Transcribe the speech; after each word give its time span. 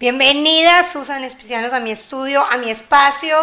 Bienvenidas, 0.00 0.92
Susan 0.92 1.24
Especianos, 1.24 1.72
a 1.72 1.80
mi 1.80 1.90
estudio, 1.90 2.44
a 2.44 2.56
mi 2.56 2.70
espacio, 2.70 3.36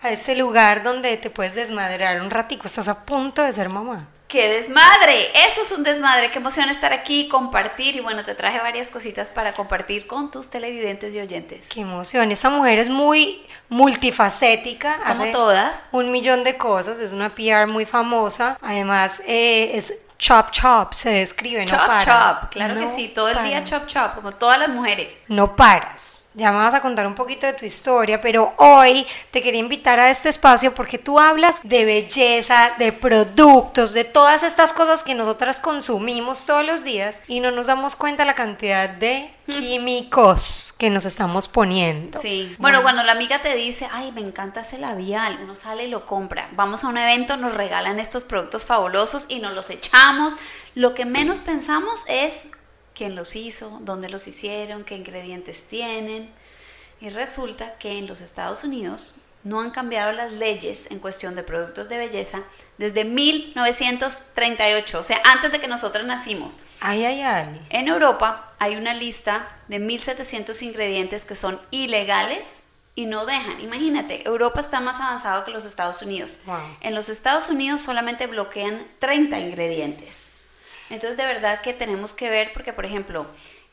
a 0.00 0.08
este 0.08 0.34
lugar 0.34 0.82
donde 0.82 1.18
te 1.18 1.28
puedes 1.28 1.54
desmadrar 1.54 2.22
un 2.22 2.30
ratico. 2.30 2.66
Estás 2.66 2.88
a 2.88 3.04
punto 3.04 3.42
de 3.42 3.52
ser 3.52 3.68
mamá. 3.68 4.08
¡Qué 4.26 4.48
desmadre! 4.48 5.28
Eso 5.46 5.60
es 5.60 5.70
un 5.70 5.82
desmadre. 5.82 6.30
Qué 6.30 6.38
emoción 6.38 6.70
estar 6.70 6.94
aquí, 6.94 7.28
compartir. 7.28 7.94
Y 7.94 8.00
bueno, 8.00 8.24
te 8.24 8.34
traje 8.34 8.58
varias 8.60 8.90
cositas 8.90 9.30
para 9.30 9.52
compartir 9.52 10.06
con 10.06 10.30
tus 10.30 10.48
televidentes 10.48 11.14
y 11.14 11.20
oyentes. 11.20 11.68
Qué 11.68 11.82
emoción. 11.82 12.32
Esa 12.32 12.48
mujer 12.48 12.78
es 12.78 12.88
muy 12.88 13.46
multifacética. 13.68 14.96
Como 15.06 15.30
todas. 15.30 15.90
Un 15.92 16.10
millón 16.10 16.42
de 16.42 16.56
cosas. 16.56 17.00
Es 17.00 17.12
una 17.12 17.28
PR 17.28 17.66
muy 17.66 17.84
famosa. 17.84 18.56
Además, 18.62 19.20
eh, 19.26 19.72
es 19.74 19.92
chop 20.22 20.52
chop, 20.52 20.92
se 20.92 21.10
describe, 21.10 21.66
no 21.66 21.76
para. 21.76 21.98
Chop 21.98 22.50
claro 22.50 22.78
que 22.78 22.86
sí, 22.86 23.08
todo 23.08 23.28
el 23.28 23.42
día 23.42 23.64
chop 23.64 23.86
chop, 23.86 24.14
como 24.14 24.30
todas 24.32 24.56
las 24.56 24.68
mujeres. 24.68 25.22
No 25.26 25.56
paras. 25.56 26.28
Ya 26.34 26.52
me 26.52 26.58
vas 26.58 26.72
a 26.72 26.80
contar 26.80 27.08
un 27.08 27.16
poquito 27.16 27.46
de 27.46 27.54
tu 27.54 27.66
historia, 27.66 28.20
pero 28.20 28.54
hoy 28.56 29.04
te 29.32 29.42
quería 29.42 29.60
invitar 29.60 29.98
a 29.98 30.10
este 30.10 30.28
espacio 30.28 30.72
porque 30.74 30.96
tú 30.96 31.18
hablas 31.18 31.60
de 31.64 31.84
belleza, 31.84 32.70
de 32.78 32.92
productos, 32.92 33.92
de 33.92 34.04
todas 34.04 34.44
estas 34.44 34.72
cosas 34.72 35.02
que 35.02 35.14
nosotras 35.16 35.58
consumimos 35.58 36.46
todos 36.46 36.64
los 36.64 36.84
días 36.84 37.20
y 37.26 37.40
no 37.40 37.50
nos 37.50 37.66
damos 37.66 37.96
cuenta 37.96 38.24
la 38.24 38.34
cantidad 38.34 38.88
de 38.88 39.34
químicos 39.46 40.71
que 40.82 40.90
nos 40.90 41.04
estamos 41.04 41.46
poniendo. 41.46 42.20
Sí. 42.20 42.56
Bueno, 42.58 42.82
cuando 42.82 43.04
la 43.04 43.12
amiga 43.12 43.40
te 43.40 43.54
dice, 43.54 43.88
ay, 43.92 44.10
me 44.10 44.20
encanta 44.20 44.62
ese 44.62 44.78
labial, 44.78 45.38
uno 45.40 45.54
sale 45.54 45.84
y 45.84 45.88
lo 45.88 46.04
compra. 46.04 46.50
Vamos 46.56 46.82
a 46.82 46.88
un 46.88 46.98
evento, 46.98 47.36
nos 47.36 47.54
regalan 47.54 48.00
estos 48.00 48.24
productos 48.24 48.64
fabulosos 48.64 49.26
y 49.28 49.38
nos 49.38 49.54
los 49.54 49.70
echamos. 49.70 50.34
Lo 50.74 50.92
que 50.92 51.04
menos 51.04 51.40
pensamos 51.40 52.04
es 52.08 52.48
quién 52.96 53.14
los 53.14 53.36
hizo, 53.36 53.78
dónde 53.82 54.08
los 54.08 54.26
hicieron, 54.26 54.82
qué 54.82 54.96
ingredientes 54.96 55.66
tienen. 55.66 56.28
Y 57.02 57.10
resulta 57.10 57.74
que 57.78 57.98
en 57.98 58.06
los 58.06 58.20
Estados 58.20 58.62
Unidos 58.62 59.16
no 59.42 59.60
han 59.60 59.72
cambiado 59.72 60.12
las 60.12 60.34
leyes 60.34 60.88
en 60.92 61.00
cuestión 61.00 61.34
de 61.34 61.42
productos 61.42 61.88
de 61.88 61.98
belleza 61.98 62.44
desde 62.78 63.04
1938, 63.04 65.00
o 65.00 65.02
sea, 65.02 65.20
antes 65.24 65.50
de 65.50 65.58
que 65.58 65.66
nosotros 65.66 66.06
nacimos. 66.06 66.60
Ay, 66.80 67.04
ay, 67.04 67.22
ay. 67.22 67.66
En 67.70 67.88
Europa 67.88 68.46
hay 68.60 68.76
una 68.76 68.94
lista 68.94 69.48
de 69.66 69.80
1700 69.80 70.62
ingredientes 70.62 71.24
que 71.24 71.34
son 71.34 71.60
ilegales 71.72 72.62
y 72.94 73.06
no 73.06 73.26
dejan. 73.26 73.60
Imagínate, 73.60 74.24
Europa 74.24 74.60
está 74.60 74.78
más 74.78 75.00
avanzado 75.00 75.44
que 75.44 75.50
los 75.50 75.64
Estados 75.64 76.02
Unidos. 76.02 76.38
En 76.82 76.94
los 76.94 77.08
Estados 77.08 77.48
Unidos 77.48 77.82
solamente 77.82 78.28
bloquean 78.28 78.80
30 79.00 79.40
ingredientes. 79.40 80.28
Entonces, 80.88 81.16
de 81.16 81.24
verdad 81.24 81.62
que 81.62 81.74
tenemos 81.74 82.14
que 82.14 82.30
ver, 82.30 82.52
porque, 82.52 82.72
por 82.72 82.84
ejemplo, 82.84 83.26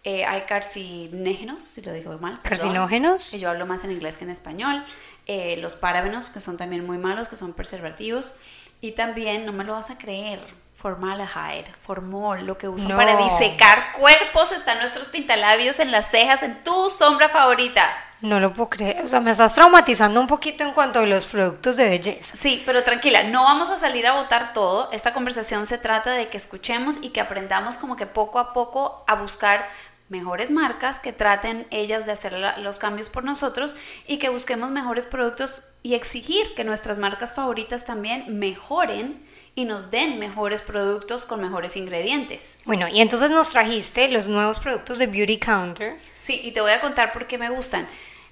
eh, 0.03 0.25
hay 0.25 0.41
carcinógenos, 0.41 1.61
si 1.61 1.81
lo 1.81 1.91
digo 1.91 2.17
mal. 2.19 2.39
¿Carcinógenos? 2.41 3.31
Yo 3.33 3.49
hablo 3.49 3.65
más 3.65 3.83
en 3.83 3.91
inglés 3.91 4.17
que 4.17 4.23
en 4.23 4.29
español. 4.29 4.83
Eh, 5.25 5.57
los 5.57 5.75
parabenos, 5.75 6.29
que 6.29 6.39
son 6.39 6.57
también 6.57 6.85
muy 6.85 6.97
malos, 6.97 7.27
que 7.27 7.35
son 7.35 7.53
preservativos. 7.53 8.33
Y 8.81 8.93
también, 8.93 9.45
no 9.45 9.51
me 9.51 9.65
lo 9.65 9.73
vas 9.73 9.89
a 9.89 9.97
creer, 9.97 10.39
formaldehyde, 10.73 11.73
formol, 11.79 12.45
lo 12.45 12.57
que 12.57 12.69
usan 12.69 12.95
para 12.95 13.17
disecar 13.17 13.91
cuerpos, 13.99 14.53
están 14.53 14.79
nuestros 14.79 15.09
pintalabios 15.09 15.79
en 15.81 15.91
las 15.91 16.09
cejas, 16.09 16.43
en 16.43 16.63
tu 16.63 16.89
sombra 16.89 17.27
favorita. 17.27 17.85
No 18.21 18.39
lo 18.39 18.51
puedo 18.53 18.69
creer. 18.69 19.03
O 19.03 19.07
sea, 19.07 19.19
me 19.21 19.31
estás 19.31 19.55
traumatizando 19.55 20.19
un 20.19 20.27
poquito 20.27 20.63
en 20.63 20.71
cuanto 20.71 20.99
a 20.99 21.05
los 21.05 21.25
productos 21.25 21.77
de 21.77 21.87
belleza. 21.87 22.35
Sí, 22.35 22.61
pero 22.65 22.83
tranquila, 22.83 23.23
no 23.23 23.43
vamos 23.43 23.69
a 23.69 23.77
salir 23.77 24.05
a 24.07 24.13
votar 24.13 24.53
todo. 24.53 24.91
Esta 24.91 25.13
conversación 25.13 25.65
se 25.65 25.77
trata 25.77 26.11
de 26.11 26.27
que 26.27 26.37
escuchemos 26.37 26.99
y 27.01 27.09
que 27.09 27.21
aprendamos 27.21 27.77
como 27.77 27.95
que 27.95 28.05
poco 28.05 28.39
a 28.39 28.53
poco 28.53 29.03
a 29.07 29.15
buscar 29.15 29.69
mejores 30.09 30.51
marcas 30.51 30.99
que 30.99 31.13
traten 31.13 31.67
ellas 31.69 32.05
de 32.05 32.11
hacer 32.11 32.33
los 32.57 32.79
cambios 32.79 33.09
por 33.09 33.23
nosotros 33.23 33.77
y 34.07 34.17
que 34.17 34.29
busquemos 34.29 34.71
mejores 34.71 35.05
productos 35.05 35.63
y 35.83 35.93
exigir 35.93 36.55
que 36.55 36.63
nuestras 36.63 36.99
marcas 36.99 37.33
favoritas 37.33 37.85
también 37.85 38.39
mejoren 38.39 39.23
y 39.55 39.65
nos 39.65 39.91
den 39.91 40.19
mejores 40.19 40.61
productos 40.61 41.25
con 41.25 41.41
mejores 41.41 41.75
ingredientes. 41.75 42.57
Bueno, 42.65 42.87
y 42.87 43.01
entonces 43.01 43.31
nos 43.31 43.49
trajiste 43.49 44.09
los 44.09 44.27
nuevos 44.27 44.59
productos 44.59 44.97
de 44.97 45.07
Beauty 45.07 45.37
Counter. 45.37 45.95
Sí, 46.17 46.41
y 46.43 46.51
te 46.51 46.61
voy 46.61 46.71
a 46.71 46.81
contar 46.81 47.11
por 47.11 47.27
qué 47.27 47.37
me 47.37 47.49
gustan. 47.49 47.87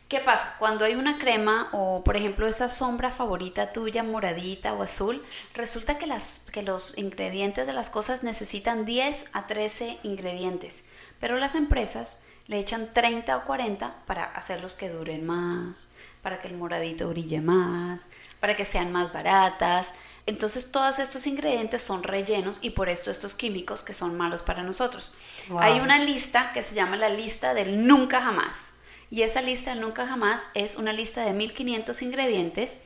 ¿Qué 0.07 0.21
pasa? 0.21 0.55
Cuando 0.57 0.85
hay 0.85 0.95
una 0.95 1.19
crema 1.19 1.67
o, 1.73 2.01
por 2.01 2.15
ejemplo, 2.15 2.47
esa 2.47 2.69
sombra 2.69 3.11
favorita 3.11 3.71
tuya, 3.71 4.03
moradita 4.03 4.73
o 4.73 4.81
azul, 4.81 5.21
resulta 5.53 5.97
que, 5.97 6.07
las, 6.07 6.49
que 6.53 6.63
los 6.63 6.97
ingredientes 6.97 7.67
de 7.67 7.73
las 7.73 7.89
cosas 7.89 8.23
necesitan 8.23 8.85
10 8.85 9.31
a 9.33 9.47
13 9.47 9.99
ingredientes, 10.03 10.85
pero 11.19 11.37
las 11.37 11.55
empresas 11.55 12.19
le 12.45 12.57
echan 12.57 12.93
30 12.93 13.35
o 13.35 13.43
40 13.43 14.05
para 14.05 14.23
hacerlos 14.23 14.77
que 14.77 14.89
duren 14.89 15.25
más, 15.25 15.89
para 16.21 16.39
que 16.39 16.47
el 16.47 16.55
moradito 16.55 17.09
brille 17.09 17.41
más, 17.41 18.09
para 18.39 18.55
que 18.55 18.63
sean 18.63 18.93
más 18.93 19.11
baratas. 19.11 19.93
Entonces 20.25 20.71
todos 20.71 20.99
estos 20.99 21.27
ingredientes 21.27 21.83
son 21.83 22.03
rellenos 22.03 22.59
y 22.61 22.69
por 22.69 22.87
esto 22.87 23.11
estos 23.11 23.35
químicos 23.35 23.83
que 23.83 23.93
son 23.93 24.15
malos 24.15 24.41
para 24.41 24.63
nosotros. 24.63 25.13
Hay 25.59 25.81
una 25.81 25.99
lista 25.99 26.53
que 26.53 26.63
se 26.63 26.75
llama 26.75 26.95
la 26.95 27.09
lista 27.09 27.53
del 27.53 27.85
nunca 27.85 28.21
jamás. 28.21 28.71
Y 29.09 29.21
esa 29.21 29.41
lista 29.41 29.75
nunca 29.75 30.05
jamás 30.05 30.47
es 30.53 30.75
una 30.75 30.93
lista 30.93 31.23
de 31.23 31.33
1500 31.33 32.01
ingredientes. 32.01 32.79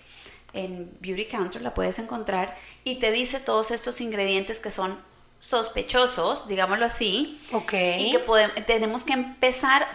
En 0.54 0.92
Beauty 1.00 1.26
Counter 1.26 1.62
la 1.62 1.74
puedes 1.74 1.98
encontrar 2.00 2.56
y 2.84 3.00
te 3.00 3.12
dice 3.12 3.40
todos 3.40 3.72
estos 3.72 4.02
ingredientes 4.02 4.60
que 4.60 4.70
son 4.70 5.00
sospechosos, 5.40 6.48
digámoslo 6.48 6.86
así. 6.86 7.40
Ok. 7.54 7.74
Y 7.98 8.12
que 8.12 8.20
podemos, 8.20 8.56
tenemos 8.66 9.04
que 9.04 9.14
empezar 9.14 9.88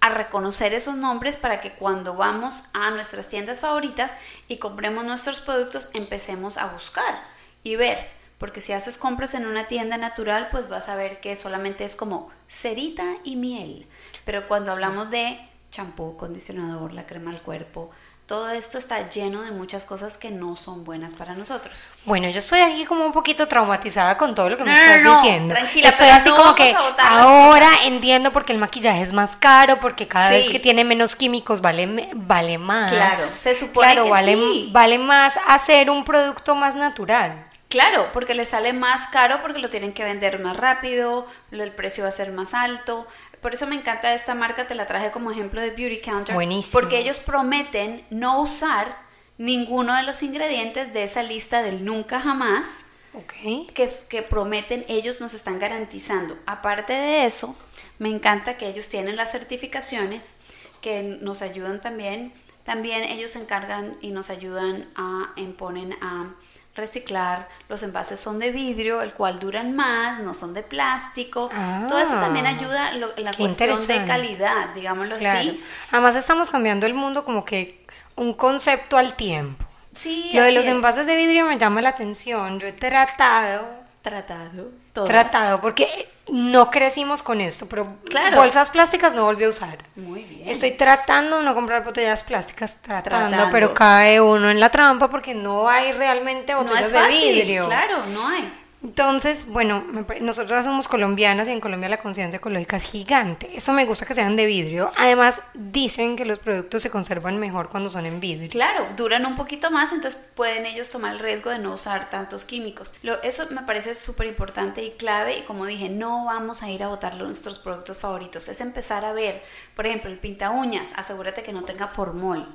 a 0.00 0.10
reconocer 0.10 0.74
esos 0.74 0.96
nombres 0.96 1.36
para 1.36 1.60
que 1.60 1.72
cuando 1.72 2.14
vamos 2.14 2.64
a 2.72 2.90
nuestras 2.90 3.28
tiendas 3.28 3.60
favoritas 3.60 4.18
y 4.46 4.58
compremos 4.58 5.04
nuestros 5.04 5.40
productos 5.40 5.88
empecemos 5.92 6.56
a 6.56 6.66
buscar 6.66 7.22
y 7.62 7.76
ver. 7.76 8.08
Porque 8.38 8.60
si 8.60 8.72
haces 8.72 8.98
compras 8.98 9.34
en 9.34 9.46
una 9.46 9.66
tienda 9.66 9.96
natural, 9.96 10.48
pues 10.50 10.68
vas 10.68 10.88
a 10.88 10.94
ver 10.94 11.20
que 11.20 11.34
solamente 11.34 11.84
es 11.84 11.96
como 11.96 12.30
cerita 12.46 13.16
y 13.24 13.34
miel. 13.34 13.86
Pero 14.24 14.46
cuando 14.46 14.70
hablamos 14.70 15.10
de 15.10 15.40
champú, 15.70 16.16
condicionador, 16.16 16.92
la 16.92 17.06
crema 17.06 17.30
al 17.30 17.42
cuerpo. 17.42 17.90
Todo 18.28 18.50
esto 18.50 18.76
está 18.76 19.08
lleno 19.08 19.40
de 19.40 19.52
muchas 19.52 19.86
cosas 19.86 20.18
que 20.18 20.30
no 20.30 20.54
son 20.54 20.84
buenas 20.84 21.14
para 21.14 21.34
nosotros. 21.34 21.86
Bueno, 22.04 22.28
yo 22.28 22.40
estoy 22.40 22.60
aquí 22.60 22.84
como 22.84 23.06
un 23.06 23.12
poquito 23.12 23.48
traumatizada 23.48 24.18
con 24.18 24.34
todo 24.34 24.50
lo 24.50 24.58
que 24.58 24.64
me 24.64 24.72
estás 24.74 25.02
diciendo. 25.02 25.54
Tranquila, 25.54 25.88
estoy 25.88 26.08
así 26.08 26.28
como 26.28 26.54
que 26.54 26.74
ahora 26.98 27.70
entiendo 27.84 28.30
por 28.30 28.44
qué 28.44 28.52
el 28.52 28.58
maquillaje 28.58 29.00
es 29.00 29.14
más 29.14 29.34
caro, 29.34 29.80
porque 29.80 30.06
cada 30.06 30.28
vez 30.28 30.50
que 30.50 30.58
tiene 30.58 30.84
menos 30.84 31.16
químicos 31.16 31.62
vale, 31.62 32.10
vale 32.14 32.58
más. 32.58 32.92
Claro, 32.92 33.16
se 33.16 33.54
supone 33.54 33.94
que 33.94 34.10
vale, 34.10 34.34
sí. 34.34 34.68
vale 34.72 34.98
más 34.98 35.38
hacer 35.46 35.88
un 35.88 36.04
producto 36.04 36.54
más 36.54 36.74
natural. 36.74 37.48
Claro, 37.68 38.08
porque 38.12 38.34
le 38.34 38.46
sale 38.46 38.72
más 38.72 39.08
caro 39.08 39.42
porque 39.42 39.58
lo 39.58 39.68
tienen 39.68 39.92
que 39.92 40.02
vender 40.02 40.40
más 40.40 40.56
rápido, 40.56 41.26
el 41.50 41.70
precio 41.72 42.04
va 42.04 42.08
a 42.08 42.12
ser 42.12 42.32
más 42.32 42.54
alto. 42.54 43.06
Por 43.40 43.54
eso 43.54 43.66
me 43.66 43.76
encanta 43.76 44.12
esta 44.14 44.34
marca, 44.34 44.66
te 44.66 44.74
la 44.74 44.86
traje 44.86 45.10
como 45.10 45.30
ejemplo 45.30 45.60
de 45.60 45.70
Beauty 45.70 46.00
Counter. 46.00 46.34
Buenísimo. 46.34 46.80
Porque 46.80 46.98
ellos 46.98 47.18
prometen 47.18 48.04
no 48.10 48.40
usar 48.40 48.96
ninguno 49.38 49.94
de 49.94 50.02
los 50.02 50.22
ingredientes 50.22 50.92
de 50.92 51.04
esa 51.04 51.22
lista 51.22 51.62
del 51.62 51.84
nunca 51.84 52.20
jamás. 52.20 52.84
Okay. 53.14 53.66
Que, 53.74 53.88
que 54.08 54.22
prometen, 54.22 54.84
ellos 54.88 55.20
nos 55.20 55.34
están 55.34 55.58
garantizando. 55.58 56.36
Aparte 56.46 56.92
de 56.92 57.24
eso, 57.24 57.56
me 57.98 58.10
encanta 58.10 58.56
que 58.56 58.68
ellos 58.68 58.88
tienen 58.88 59.16
las 59.16 59.32
certificaciones 59.32 60.58
que 60.80 61.02
nos 61.02 61.42
ayudan 61.42 61.80
también. 61.80 62.32
También 62.64 63.04
ellos 63.04 63.32
se 63.32 63.40
encargan 63.40 63.96
y 64.02 64.10
nos 64.10 64.30
ayudan 64.30 64.88
a 64.94 65.32
imponen 65.36 65.94
a 66.02 66.34
reciclar, 66.78 67.48
los 67.68 67.82
envases 67.82 68.18
son 68.18 68.38
de 68.38 68.50
vidrio, 68.50 69.02
el 69.02 69.12
cual 69.12 69.38
duran 69.38 69.76
más, 69.76 70.18
no 70.18 70.32
son 70.32 70.54
de 70.54 70.62
plástico. 70.62 71.50
Todo 71.88 71.98
eso 71.98 72.18
también 72.18 72.46
ah, 72.46 72.50
ayuda 72.50 72.92
en 72.92 73.24
la 73.24 73.34
cuestión 73.34 73.86
de 73.86 74.06
calidad, 74.06 74.70
digámoslo 74.74 75.16
así. 75.16 75.62
Además 75.92 76.16
estamos 76.16 76.48
cambiando 76.48 76.86
el 76.86 76.94
mundo 76.94 77.24
como 77.24 77.44
que 77.44 77.84
un 78.16 78.32
concepto 78.32 78.96
al 78.96 79.14
tiempo. 79.14 79.64
Sí, 79.92 80.30
Lo 80.32 80.42
de 80.42 80.52
los 80.52 80.66
envases 80.66 81.06
de 81.06 81.16
vidrio 81.16 81.44
me 81.46 81.58
llama 81.58 81.82
la 81.82 81.90
atención. 81.90 82.60
Yo 82.60 82.68
he 82.68 82.72
tratado, 82.72 83.66
tratado, 84.08 84.70
tratado, 84.92 85.60
porque 85.60 86.08
no 86.30 86.70
crecimos 86.70 87.22
con 87.22 87.40
esto, 87.40 87.66
pero 87.68 87.96
bolsas 88.34 88.70
plásticas 88.70 89.14
no 89.14 89.24
volví 89.24 89.44
a 89.44 89.48
usar. 89.48 89.78
Muy 89.96 90.24
bien. 90.24 90.48
Estoy 90.48 90.72
tratando 90.72 91.38
de 91.38 91.44
no 91.44 91.54
comprar 91.54 91.84
botellas 91.84 92.22
plásticas, 92.22 92.78
tratando, 92.82 93.48
pero 93.50 93.74
cae 93.74 94.20
uno 94.20 94.50
en 94.50 94.60
la 94.60 94.70
trampa 94.70 95.08
porque 95.08 95.34
no 95.34 95.68
hay 95.68 95.92
realmente 95.92 96.54
botellas 96.54 96.92
no 96.92 97.02
de 97.02 97.08
vidrio. 97.08 97.66
Claro, 97.66 98.06
no 98.06 98.28
hay. 98.28 98.52
Entonces, 98.80 99.48
bueno, 99.48 99.84
nosotros 100.20 100.64
somos 100.64 100.86
colombianas 100.86 101.48
y 101.48 101.50
en 101.50 101.60
Colombia 101.60 101.88
la 101.88 102.00
conciencia 102.00 102.36
ecológica 102.36 102.76
es 102.76 102.84
gigante. 102.84 103.50
Eso 103.56 103.72
me 103.72 103.84
gusta 103.84 104.06
que 104.06 104.14
sean 104.14 104.36
de 104.36 104.46
vidrio. 104.46 104.92
Además, 104.96 105.42
dicen 105.54 106.14
que 106.14 106.24
los 106.24 106.38
productos 106.38 106.82
se 106.82 106.90
conservan 106.90 107.38
mejor 107.38 107.70
cuando 107.70 107.90
son 107.90 108.06
en 108.06 108.20
vidrio. 108.20 108.48
Claro, 108.50 108.86
duran 108.96 109.26
un 109.26 109.34
poquito 109.34 109.72
más, 109.72 109.92
entonces 109.92 110.20
pueden 110.36 110.64
ellos 110.64 110.90
tomar 110.90 111.12
el 111.14 111.18
riesgo 111.18 111.50
de 111.50 111.58
no 111.58 111.74
usar 111.74 112.08
tantos 112.08 112.44
químicos. 112.44 112.94
Lo, 113.02 113.20
eso 113.22 113.46
me 113.50 113.62
parece 113.62 113.94
súper 113.96 114.28
importante 114.28 114.82
y 114.84 114.92
clave 114.92 115.38
y 115.38 115.42
como 115.42 115.66
dije, 115.66 115.88
no 115.88 116.26
vamos 116.26 116.62
a 116.62 116.70
ir 116.70 116.84
a 116.84 116.88
botar 116.88 117.16
nuestros 117.16 117.58
productos 117.58 117.98
favoritos, 117.98 118.48
es 118.48 118.60
empezar 118.60 119.04
a 119.04 119.12
ver, 119.12 119.42
por 119.74 119.86
ejemplo, 119.86 120.08
el 120.10 120.18
pinta 120.18 120.50
uñas, 120.50 120.92
asegúrate 120.96 121.42
que 121.42 121.52
no 121.52 121.64
tenga 121.64 121.88
formol. 121.88 122.46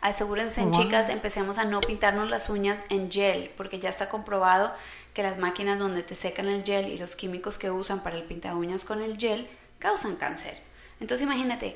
Asegúrense, 0.00 0.62
Wow. 0.62 0.70
chicas, 0.70 1.08
empecemos 1.08 1.58
a 1.58 1.64
no 1.64 1.80
pintarnos 1.80 2.30
las 2.30 2.50
uñas 2.50 2.84
en 2.88 3.10
gel, 3.10 3.50
porque 3.56 3.80
ya 3.80 3.88
está 3.88 4.08
comprobado 4.08 4.72
que 5.18 5.24
las 5.24 5.38
máquinas 5.40 5.80
donde 5.80 6.04
te 6.04 6.14
secan 6.14 6.46
el 6.46 6.62
gel 6.62 6.86
y 6.86 6.96
los 6.96 7.16
químicos 7.16 7.58
que 7.58 7.72
usan 7.72 8.04
para 8.04 8.14
el 8.14 8.22
pinta 8.22 8.54
uñas 8.54 8.84
con 8.84 9.02
el 9.02 9.18
gel 9.18 9.48
causan 9.80 10.14
cáncer. 10.14 10.56
Entonces 11.00 11.26
imagínate, 11.26 11.74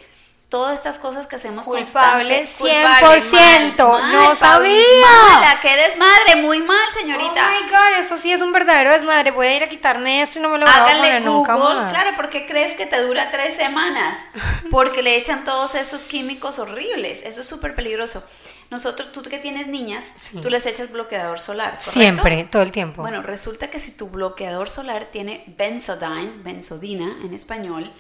todas 0.52 0.74
estas 0.74 0.98
cosas 0.98 1.26
que 1.26 1.36
hacemos 1.36 1.64
Culpable, 1.64 2.40
constante- 2.40 2.46
100%, 2.46 3.88
mal, 3.88 4.12
no 4.12 4.36
sabía. 4.36 4.82
mala, 5.00 5.58
qué 5.62 5.74
desmadre, 5.74 6.36
muy 6.42 6.58
mal, 6.62 6.88
señorita. 6.92 7.48
Oh 7.48 7.64
my 7.64 7.70
god, 7.70 7.98
eso 7.98 8.18
sí 8.18 8.30
es 8.30 8.42
un 8.42 8.52
verdadero 8.52 8.90
desmadre. 8.92 9.30
Voy 9.30 9.46
a 9.46 9.56
ir 9.56 9.62
a 9.62 9.68
quitarme 9.70 10.20
esto 10.20 10.38
y 10.38 10.42
no 10.42 10.50
me 10.50 10.58
lo 10.58 10.66
voy 10.66 10.74
a 10.74 10.84
Háganle 10.84 11.06
poner 11.08 11.22
nunca 11.24 11.54
Google, 11.54 11.74
más. 11.80 11.90
claro, 11.90 12.10
¿por 12.16 12.28
qué 12.28 12.44
crees 12.46 12.74
que 12.74 12.84
te 12.84 13.00
dura 13.00 13.30
tres 13.30 13.56
semanas? 13.56 14.18
Porque 14.70 15.02
le 15.02 15.16
echan 15.16 15.42
todos 15.44 15.74
esos 15.74 16.04
químicos 16.04 16.58
horribles, 16.58 17.22
eso 17.24 17.40
es 17.40 17.46
súper 17.48 17.74
peligroso. 17.74 18.22
Nosotros, 18.68 19.10
tú 19.10 19.22
que 19.22 19.38
tienes 19.38 19.68
niñas, 19.68 20.12
Sí. 20.18 20.38
tú 20.42 20.50
les 20.50 20.66
echas 20.66 20.92
bloqueador 20.92 21.38
solar, 21.38 21.70
¿correcto? 21.78 21.90
Siempre, 21.90 22.44
todo 22.44 22.62
el 22.62 22.72
tiempo. 22.72 23.00
Bueno, 23.02 23.22
resulta 23.22 23.70
que 23.70 23.78
si 23.78 23.92
tu 23.96 24.08
bloqueador 24.10 24.68
solar 24.68 25.06
tiene 25.06 25.44
benzodine, 25.58 26.30
benzodina 26.42 27.16
en 27.24 27.32
español, 27.34 27.90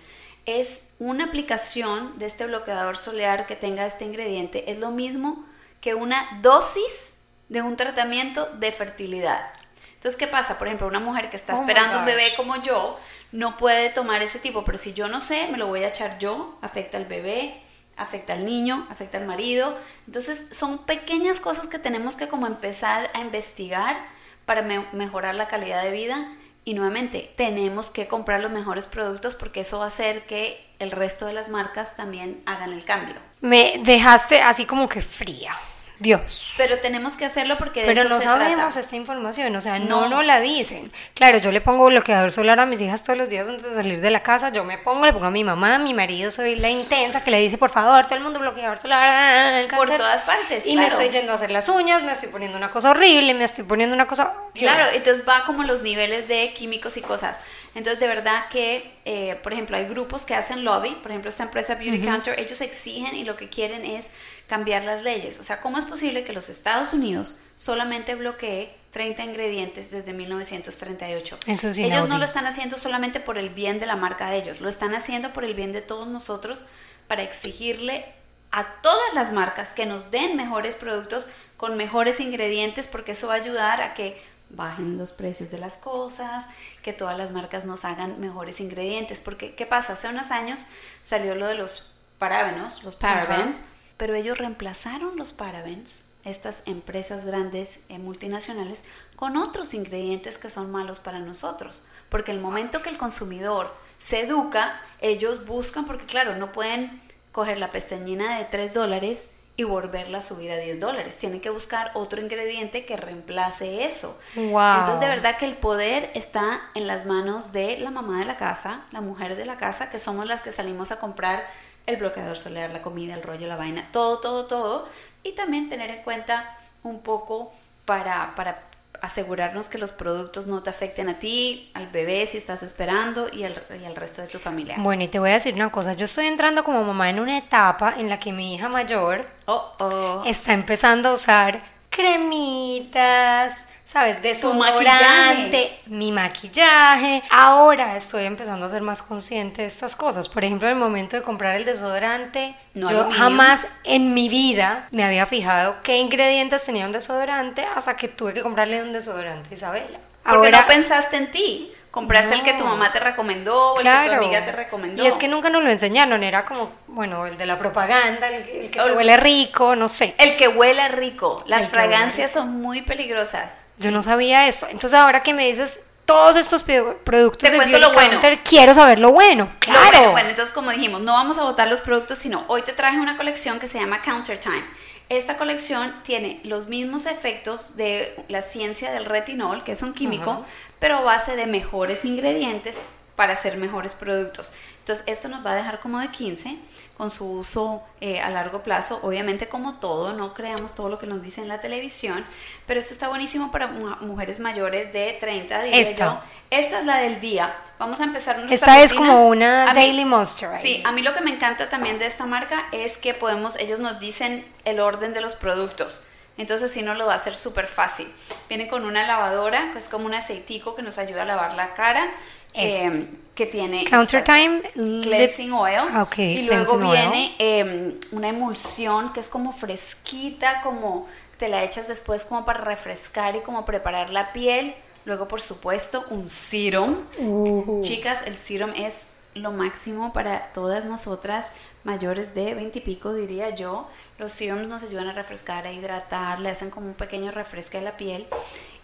es 0.46 0.90
una 0.98 1.24
aplicación 1.24 2.18
de 2.18 2.26
este 2.26 2.46
bloqueador 2.46 2.96
solar 2.96 3.46
que 3.46 3.56
tenga 3.56 3.86
este 3.86 4.04
ingrediente. 4.04 4.70
Es 4.70 4.78
lo 4.78 4.90
mismo 4.90 5.44
que 5.80 5.94
una 5.94 6.40
dosis 6.42 7.18
de 7.48 7.62
un 7.62 7.76
tratamiento 7.76 8.46
de 8.46 8.72
fertilidad. 8.72 9.52
Entonces, 9.94 10.18
¿qué 10.18 10.26
pasa? 10.26 10.58
Por 10.58 10.66
ejemplo, 10.66 10.86
una 10.88 10.98
mujer 11.00 11.30
que 11.30 11.36
está 11.36 11.52
Oh 11.54 11.60
esperando 11.60 11.98
un 12.00 12.04
bebé 12.04 12.32
como 12.36 12.56
yo 12.62 12.98
no 13.30 13.56
puede 13.56 13.88
tomar 13.90 14.20
ese 14.22 14.38
tipo, 14.40 14.64
pero 14.64 14.78
si 14.78 14.92
yo 14.94 15.06
no 15.08 15.20
sé, 15.20 15.46
me 15.48 15.58
lo 15.58 15.66
voy 15.68 15.84
a 15.84 15.88
echar 15.88 16.18
yo, 16.18 16.58
afecta 16.60 16.98
al 16.98 17.06
bebé, 17.06 17.54
afecta 17.96 18.32
al 18.32 18.44
niño, 18.44 18.86
afecta 18.90 19.18
al 19.18 19.26
marido. 19.26 19.78
Entonces, 20.06 20.48
son 20.50 20.78
pequeñas 20.78 21.40
cosas 21.40 21.68
que 21.68 21.78
tenemos 21.78 22.16
que 22.16 22.26
como 22.28 22.46
empezar 22.48 23.10
a 23.14 23.20
investigar 23.20 23.96
para 24.44 24.62
me- 24.62 24.86
mejorar 24.92 25.36
la 25.36 25.46
calidad 25.46 25.82
de 25.84 25.90
vida. 25.92 26.32
Y 26.64 26.74
nuevamente, 26.74 27.32
tenemos 27.36 27.90
que 27.90 28.06
comprar 28.06 28.40
los 28.40 28.50
mejores 28.50 28.86
productos 28.86 29.34
porque 29.34 29.60
eso 29.60 29.78
va 29.78 29.84
a 29.84 29.88
hacer 29.88 30.26
que 30.26 30.64
el 30.78 30.90
resto 30.90 31.26
de 31.26 31.32
las 31.32 31.48
marcas 31.48 31.96
también 31.96 32.42
hagan 32.46 32.72
el 32.72 32.84
cambio. 32.84 33.16
Me 33.40 33.80
dejaste 33.84 34.40
así 34.40 34.64
como 34.64 34.88
que 34.88 35.02
fría. 35.02 35.56
Dios. 36.02 36.54
Pero 36.56 36.78
tenemos 36.78 37.16
que 37.16 37.24
hacerlo 37.24 37.56
porque 37.56 37.80
de 37.80 37.86
Pero 37.86 38.00
eso 38.00 38.08
no 38.08 38.16
se 38.16 38.22
sabemos 38.24 38.56
trata. 38.74 38.80
esta 38.80 38.96
información, 38.96 39.54
o 39.54 39.60
sea, 39.60 39.78
no 39.78 40.02
No. 40.02 40.08
nos 40.08 40.26
la 40.26 40.40
dicen. 40.40 40.90
Claro, 41.14 41.38
yo 41.38 41.52
le 41.52 41.60
pongo 41.60 41.86
bloqueador 41.86 42.32
solar 42.32 42.58
a 42.60 42.66
mis 42.66 42.80
hijas 42.80 43.04
todos 43.04 43.16
los 43.16 43.28
días 43.28 43.46
antes 43.48 43.62
de 43.62 43.74
salir 43.74 44.00
de 44.00 44.10
la 44.10 44.22
casa, 44.22 44.50
yo 44.50 44.64
me 44.64 44.78
pongo, 44.78 45.06
le 45.06 45.12
pongo 45.12 45.26
a 45.26 45.30
mi 45.30 45.44
mamá, 45.44 45.76
a 45.76 45.78
mi 45.78 45.94
marido, 45.94 46.30
soy 46.30 46.56
la 46.56 46.68
intensa 46.70 47.22
que 47.22 47.30
le 47.30 47.38
dice, 47.38 47.56
por 47.56 47.70
favor, 47.70 48.04
todo 48.04 48.16
el 48.16 48.22
mundo 48.22 48.40
bloqueador 48.40 48.78
solar. 48.78 49.66
Por 49.68 49.78
cáncer". 49.78 49.96
todas 49.96 50.22
partes, 50.22 50.66
Y 50.66 50.70
me 50.76 50.86
claro. 50.86 50.88
estoy 51.00 51.08
yendo 51.10 51.32
a 51.32 51.36
hacer 51.36 51.50
las 51.52 51.68
uñas, 51.68 52.02
me 52.02 52.12
estoy 52.12 52.28
poniendo 52.30 52.58
una 52.58 52.70
cosa 52.70 52.90
horrible, 52.90 53.32
me 53.34 53.44
estoy 53.44 53.64
poniendo 53.64 53.94
una 53.94 54.06
cosa... 54.06 54.32
Claro, 54.54 54.82
Dios. 54.84 54.96
entonces 54.96 55.24
va 55.26 55.44
como 55.44 55.62
los 55.62 55.82
niveles 55.82 56.26
de 56.28 56.52
químicos 56.52 56.96
y 56.96 57.00
cosas. 57.02 57.40
Entonces, 57.74 58.00
de 58.00 58.06
verdad 58.06 58.48
que, 58.50 58.92
eh, 59.04 59.38
por 59.42 59.52
ejemplo, 59.52 59.76
hay 59.76 59.86
grupos 59.86 60.26
que 60.26 60.34
hacen 60.34 60.64
lobby, 60.64 60.90
por 60.96 61.10
ejemplo, 61.10 61.30
esta 61.30 61.44
empresa 61.44 61.74
Beauty 61.74 62.02
Counter, 62.02 62.38
ellos 62.38 62.60
exigen 62.60 63.14
y 63.14 63.24
lo 63.24 63.36
que 63.36 63.48
quieren 63.48 63.86
es 63.86 64.10
cambiar 64.46 64.84
las 64.84 65.02
leyes. 65.02 65.38
O 65.38 65.44
sea, 65.44 65.60
¿cómo 65.60 65.78
es 65.78 65.86
posible 65.86 66.22
que 66.24 66.34
los 66.34 66.50
Estados 66.50 66.92
Unidos 66.92 67.40
solamente 67.54 68.14
bloquee 68.14 68.74
30 68.90 69.24
ingredientes 69.24 69.90
desde 69.90 70.12
1938? 70.12 71.38
Eso 71.46 71.68
es 71.68 71.78
ellos 71.78 72.08
no 72.08 72.18
lo 72.18 72.24
están 72.24 72.46
haciendo 72.46 72.76
solamente 72.76 73.20
por 73.20 73.38
el 73.38 73.48
bien 73.48 73.80
de 73.80 73.86
la 73.86 73.96
marca 73.96 74.28
de 74.28 74.36
ellos, 74.36 74.60
lo 74.60 74.68
están 74.68 74.94
haciendo 74.94 75.32
por 75.32 75.44
el 75.44 75.54
bien 75.54 75.72
de 75.72 75.80
todos 75.80 76.06
nosotros 76.08 76.66
para 77.08 77.22
exigirle 77.22 78.04
a 78.50 78.82
todas 78.82 79.14
las 79.14 79.32
marcas 79.32 79.72
que 79.72 79.86
nos 79.86 80.10
den 80.10 80.36
mejores 80.36 80.76
productos 80.76 81.30
con 81.56 81.76
mejores 81.76 82.20
ingredientes 82.20 82.86
porque 82.86 83.12
eso 83.12 83.28
va 83.28 83.34
a 83.34 83.38
ayudar 83.38 83.80
a 83.80 83.94
que 83.94 84.20
bajen 84.52 84.98
los 84.98 85.12
precios 85.12 85.50
de 85.50 85.58
las 85.58 85.78
cosas, 85.78 86.48
que 86.82 86.92
todas 86.92 87.16
las 87.16 87.32
marcas 87.32 87.64
nos 87.64 87.84
hagan 87.84 88.20
mejores 88.20 88.60
ingredientes. 88.60 89.20
Porque, 89.20 89.54
¿qué 89.54 89.66
pasa? 89.66 89.94
Hace 89.94 90.08
unos 90.08 90.30
años 90.30 90.66
salió 91.00 91.34
lo 91.34 91.46
de 91.46 91.54
los 91.54 91.94
parabenos, 92.18 92.84
los 92.84 92.96
parabens, 92.96 93.64
pero 93.96 94.14
ellos 94.14 94.38
reemplazaron 94.38 95.16
los 95.16 95.32
parabens, 95.32 96.10
estas 96.24 96.62
empresas 96.66 97.24
grandes 97.24 97.80
eh, 97.88 97.98
multinacionales, 97.98 98.84
con 99.16 99.36
otros 99.36 99.74
ingredientes 99.74 100.38
que 100.38 100.50
son 100.50 100.70
malos 100.70 101.00
para 101.00 101.18
nosotros. 101.18 101.84
Porque 102.08 102.30
el 102.32 102.40
momento 102.40 102.82
que 102.82 102.90
el 102.90 102.98
consumidor 102.98 103.74
se 103.96 104.20
educa, 104.20 104.80
ellos 105.00 105.44
buscan, 105.46 105.84
porque 105.84 106.06
claro, 106.06 106.36
no 106.36 106.52
pueden 106.52 107.00
coger 107.32 107.58
la 107.58 107.72
pestañina 107.72 108.38
de 108.38 108.44
3 108.44 108.74
dólares 108.74 109.32
y 109.56 109.64
volverla 109.64 110.18
a 110.18 110.22
subir 110.22 110.50
a 110.50 110.56
10 110.56 110.80
dólares. 110.80 111.18
Tienen 111.18 111.40
que 111.40 111.50
buscar 111.50 111.90
otro 111.94 112.20
ingrediente 112.20 112.86
que 112.86 112.96
reemplace 112.96 113.84
eso. 113.84 114.18
Wow. 114.34 114.78
Entonces, 114.78 115.00
de 115.00 115.08
verdad 115.08 115.36
que 115.36 115.44
el 115.44 115.56
poder 115.56 116.10
está 116.14 116.62
en 116.74 116.86
las 116.86 117.04
manos 117.04 117.52
de 117.52 117.78
la 117.78 117.90
mamá 117.90 118.20
de 118.20 118.24
la 118.24 118.36
casa, 118.36 118.84
la 118.92 119.00
mujer 119.00 119.36
de 119.36 119.44
la 119.44 119.58
casa, 119.58 119.90
que 119.90 119.98
somos 119.98 120.26
las 120.26 120.40
que 120.40 120.52
salimos 120.52 120.90
a 120.90 120.98
comprar 120.98 121.46
el 121.86 121.96
bloqueador 121.96 122.36
solar, 122.36 122.70
la 122.70 122.80
comida, 122.80 123.14
el 123.14 123.22
rollo, 123.22 123.46
la 123.46 123.56
vaina, 123.56 123.86
todo, 123.92 124.20
todo, 124.20 124.46
todo. 124.46 124.88
Y 125.22 125.32
también 125.32 125.68
tener 125.68 125.90
en 125.90 126.02
cuenta 126.02 126.56
un 126.82 127.00
poco 127.00 127.52
para, 127.84 128.34
para 128.34 128.62
asegurarnos 129.00 129.68
que 129.68 129.78
los 129.78 129.90
productos 129.90 130.46
no 130.46 130.62
te 130.62 130.70
afecten 130.70 131.08
a 131.08 131.18
ti, 131.18 131.70
al 131.74 131.88
bebé 131.88 132.24
si 132.26 132.36
estás 132.38 132.62
esperando 132.62 133.28
y 133.32 133.44
al, 133.44 133.54
y 133.80 133.84
al 133.84 133.96
resto 133.96 134.22
de 134.22 134.28
tu 134.28 134.38
familia. 134.38 134.76
Bueno, 134.78 135.02
y 135.02 135.08
te 135.08 135.18
voy 135.18 135.30
a 135.30 135.34
decir 135.34 135.54
una 135.54 135.70
cosa, 135.72 135.94
yo 135.94 136.04
estoy 136.04 136.26
entrando 136.26 136.62
como 136.64 136.84
mamá 136.84 137.10
en 137.10 137.18
una 137.18 137.38
etapa 137.38 137.94
en 137.98 138.08
la 138.08 138.18
que 138.18 138.32
mi 138.32 138.54
hija 138.54 138.68
mayor 138.68 139.26
Oh, 139.46 139.74
oh. 139.80 140.22
está 140.24 140.52
empezando 140.52 141.08
a 141.08 141.12
usar 141.14 141.71
cremitas, 141.92 143.66
¿sabes? 143.84 144.16
Tu 144.16 144.22
Desodorante, 144.22 144.88
maquillaje. 144.88 145.80
mi 145.86 146.10
maquillaje. 146.12 147.22
Ahora 147.30 147.96
estoy 147.96 148.24
empezando 148.24 148.66
a 148.66 148.68
ser 148.68 148.82
más 148.82 149.02
consciente 149.02 149.62
de 149.62 149.68
estas 149.68 149.94
cosas. 149.96 150.28
Por 150.28 150.44
ejemplo, 150.44 150.68
en 150.68 150.74
el 150.74 150.80
momento 150.80 151.16
de 151.16 151.22
comprar 151.22 151.54
el 151.56 151.64
desodorante, 151.64 152.56
No 152.74 152.90
yo 152.90 153.00
aluminio. 153.00 153.18
jamás 153.18 153.66
en 153.84 154.14
mi 154.14 154.28
vida 154.28 154.88
me 154.90 155.04
había 155.04 155.26
fijado 155.26 155.76
qué 155.82 155.98
ingredientes 155.98 156.64
tenía 156.64 156.86
un 156.86 156.92
desodorante 156.92 157.64
hasta 157.74 157.96
que 157.96 158.08
tuve 158.08 158.34
que 158.34 158.42
comprarle 158.42 158.82
un 158.82 158.92
desodorante 158.92 159.50
a 159.50 159.54
Isabela. 159.54 159.98
Porque 160.24 160.50
no 160.50 160.66
pensaste 160.66 161.16
en 161.16 161.30
ti. 161.30 161.72
Compraste 161.92 162.34
el 162.34 162.42
que 162.42 162.54
tu 162.54 162.64
mamá 162.64 162.90
te 162.90 163.00
recomendó, 163.00 163.78
el 163.78 163.84
que 163.84 164.08
tu 164.08 164.14
amiga 164.14 164.42
te 164.42 164.50
recomendó. 164.50 165.04
Y 165.04 165.06
es 165.06 165.16
que 165.16 165.28
nunca 165.28 165.50
nos 165.50 165.62
lo 165.62 165.70
enseñaron, 165.70 166.24
era 166.24 166.46
como, 166.46 166.72
bueno, 166.86 167.26
el 167.26 167.36
de 167.36 167.44
la 167.44 167.58
propaganda, 167.58 168.28
el 168.28 168.44
que, 168.44 168.64
el 168.64 168.70
que 168.70 168.80
huele 168.80 169.18
rico, 169.18 169.76
no 169.76 169.90
sé. 169.90 170.14
El 170.16 170.38
que 170.38 170.48
huele 170.48 170.88
rico. 170.88 171.44
Las 171.46 171.64
El 171.64 171.68
fragancias 171.68 172.30
son 172.30 172.62
muy 172.62 172.80
peligrosas. 172.80 173.66
Yo 173.76 173.90
no 173.90 174.02
sabía 174.02 174.48
esto. 174.48 174.66
Entonces 174.70 174.94
ahora 174.94 175.22
que 175.22 175.34
me 175.34 175.46
dices 175.46 175.80
todos 176.04 176.36
estos 176.36 176.62
productos 176.62 177.38
Te 177.38 177.50
de 177.50 177.56
cuento 177.56 177.76
Beauty 177.76 177.80
lo 177.80 177.94
bueno. 177.94 178.10
Counter, 178.12 178.38
quiero 178.42 178.74
saber 178.74 178.98
lo 178.98 179.12
bueno. 179.12 179.44
Lo 179.44 179.58
Claro. 179.58 179.98
bueno, 179.98 180.12
bueno, 180.12 180.28
entonces 180.30 180.52
como 180.52 180.70
dijimos, 180.70 181.00
no 181.00 181.12
vamos 181.12 181.38
a 181.38 181.42
botar 181.42 181.68
los 181.68 181.80
productos, 181.80 182.18
sino 182.18 182.44
hoy 182.48 182.62
te 182.62 182.72
traje 182.72 182.98
una 182.98 183.16
colección 183.16 183.58
que 183.58 183.66
se 183.66 183.78
llama 183.78 184.02
Counter 184.02 184.38
Time. 184.38 184.64
Esta 185.08 185.36
colección 185.36 185.94
tiene 186.04 186.40
los 186.44 186.68
mismos 186.68 187.06
efectos 187.06 187.76
de 187.76 188.14
la 188.28 188.40
ciencia 188.40 188.90
del 188.90 189.04
retinol, 189.04 189.62
que 189.62 189.72
es 189.72 189.82
un 189.82 189.92
químico, 189.92 190.44
pero 190.78 190.96
a 190.96 191.00
base 191.00 191.36
de 191.36 191.46
mejores 191.46 192.04
ingredientes 192.04 192.86
para 193.16 193.34
hacer 193.34 193.56
mejores 193.58 193.94
productos. 193.94 194.52
Entonces, 194.78 195.04
esto 195.06 195.28
nos 195.28 195.44
va 195.44 195.52
a 195.52 195.54
dejar 195.54 195.80
como 195.80 196.00
de 196.00 196.10
15 196.10 196.56
con 196.96 197.10
su 197.10 197.30
uso 197.30 197.82
eh, 198.00 198.20
a 198.20 198.30
largo 198.30 198.62
plazo. 198.62 199.00
Obviamente, 199.02 199.48
como 199.48 199.78
todo, 199.80 200.12
no 200.14 200.32
creamos 200.34 200.74
todo 200.74 200.88
lo 200.88 200.98
que 200.98 201.06
nos 201.06 201.22
dice 201.22 201.40
en 201.42 201.48
la 201.48 201.60
televisión, 201.60 202.24
pero 202.66 202.80
este 202.80 202.94
está 202.94 203.08
buenísimo 203.08 203.52
para 203.52 203.66
mu- 203.68 203.96
mujeres 204.00 204.40
mayores 204.40 204.92
de 204.92 205.16
30, 205.20 205.62
diría 205.62 205.80
Esta. 205.80 206.04
yo. 206.04 206.20
Esta 206.50 206.80
es 206.80 206.86
la 206.86 206.96
del 206.98 207.20
día. 207.20 207.54
Vamos 207.78 208.00
a 208.00 208.04
empezar 208.04 208.36
nuestra 208.38 208.54
Esta 208.54 208.82
es 208.82 208.92
rutina. 208.92 209.12
como 209.14 209.28
una 209.28 209.70
A 209.70 209.74
Daily 209.74 210.04
Moisturizer. 210.04 210.60
Sí, 210.60 210.82
a 210.84 210.92
mí 210.92 211.02
lo 211.02 211.14
que 211.14 211.20
me 211.20 211.32
encanta 211.32 211.68
también 211.68 211.98
de 211.98 212.06
esta 212.06 212.24
marca 212.26 212.66
es 212.72 212.98
que 212.98 213.14
podemos, 213.14 213.56
ellos 213.56 213.78
nos 213.78 214.00
dicen 214.00 214.44
el 214.64 214.80
orden 214.80 215.12
de 215.12 215.20
los 215.20 215.34
productos. 215.34 216.02
Entonces, 216.38 216.72
si 216.72 216.82
no 216.82 216.94
lo 216.94 217.04
va 217.06 217.12
a 217.12 217.16
hacer 217.16 217.34
súper 217.34 217.66
fácil. 217.66 218.10
Viene 218.48 218.66
con 218.66 218.84
una 218.86 219.06
lavadora, 219.06 219.70
que 219.72 219.78
es 219.78 219.88
como 219.90 220.06
un 220.06 220.14
aceitico 220.14 220.74
que 220.74 220.80
nos 220.82 220.96
ayuda 220.96 221.22
a 221.22 221.24
lavar 221.26 221.52
la 221.54 221.74
cara. 221.74 222.10
Eh, 222.54 223.06
que 223.34 223.46
tiene 223.46 223.84
Counter 223.84 224.22
Time 224.22 224.60
cleansing 224.74 225.52
oil 225.52 225.80
Ah, 225.90 226.02
ok, 226.02 226.18
y 226.18 226.42
luego 226.42 226.76
viene 226.78 227.34
eh, 227.38 227.98
una 228.10 228.28
emulsión 228.28 229.12
que 229.14 229.20
es 229.20 229.28
como 229.28 229.52
fresquita 229.52 230.60
como 230.62 231.06
te 231.38 231.48
la 231.48 231.64
echas 231.64 231.88
después 231.88 232.26
como 232.26 232.44
para 232.44 232.60
refrescar 232.60 233.34
y 233.36 233.40
como 233.40 233.64
preparar 233.64 234.10
la 234.10 234.32
piel 234.34 234.74
Luego, 235.04 235.26
por 235.26 235.40
supuesto, 235.40 236.04
un 236.10 236.28
serum. 236.28 237.04
Uh. 237.18 237.80
Chicas, 237.82 238.22
el 238.26 238.36
serum 238.36 238.70
es 238.76 239.08
lo 239.34 239.50
máximo 239.50 240.12
para 240.12 240.52
todas 240.52 240.84
nosotras 240.84 241.52
mayores 241.84 242.34
de 242.34 242.54
20 242.54 242.78
y 242.78 242.82
pico, 242.82 243.12
diría 243.14 243.50
yo. 243.50 243.88
Los 244.18 244.32
serums 244.32 244.68
nos 244.68 244.84
ayudan 244.84 245.08
a 245.08 245.12
refrescar, 245.12 245.66
a 245.66 245.72
hidratar, 245.72 246.38
le 246.38 246.50
hacen 246.50 246.70
como 246.70 246.86
un 246.86 246.94
pequeño 246.94 247.30
refresque 247.32 247.78
a 247.78 247.80
la 247.80 247.96
piel. 247.96 248.26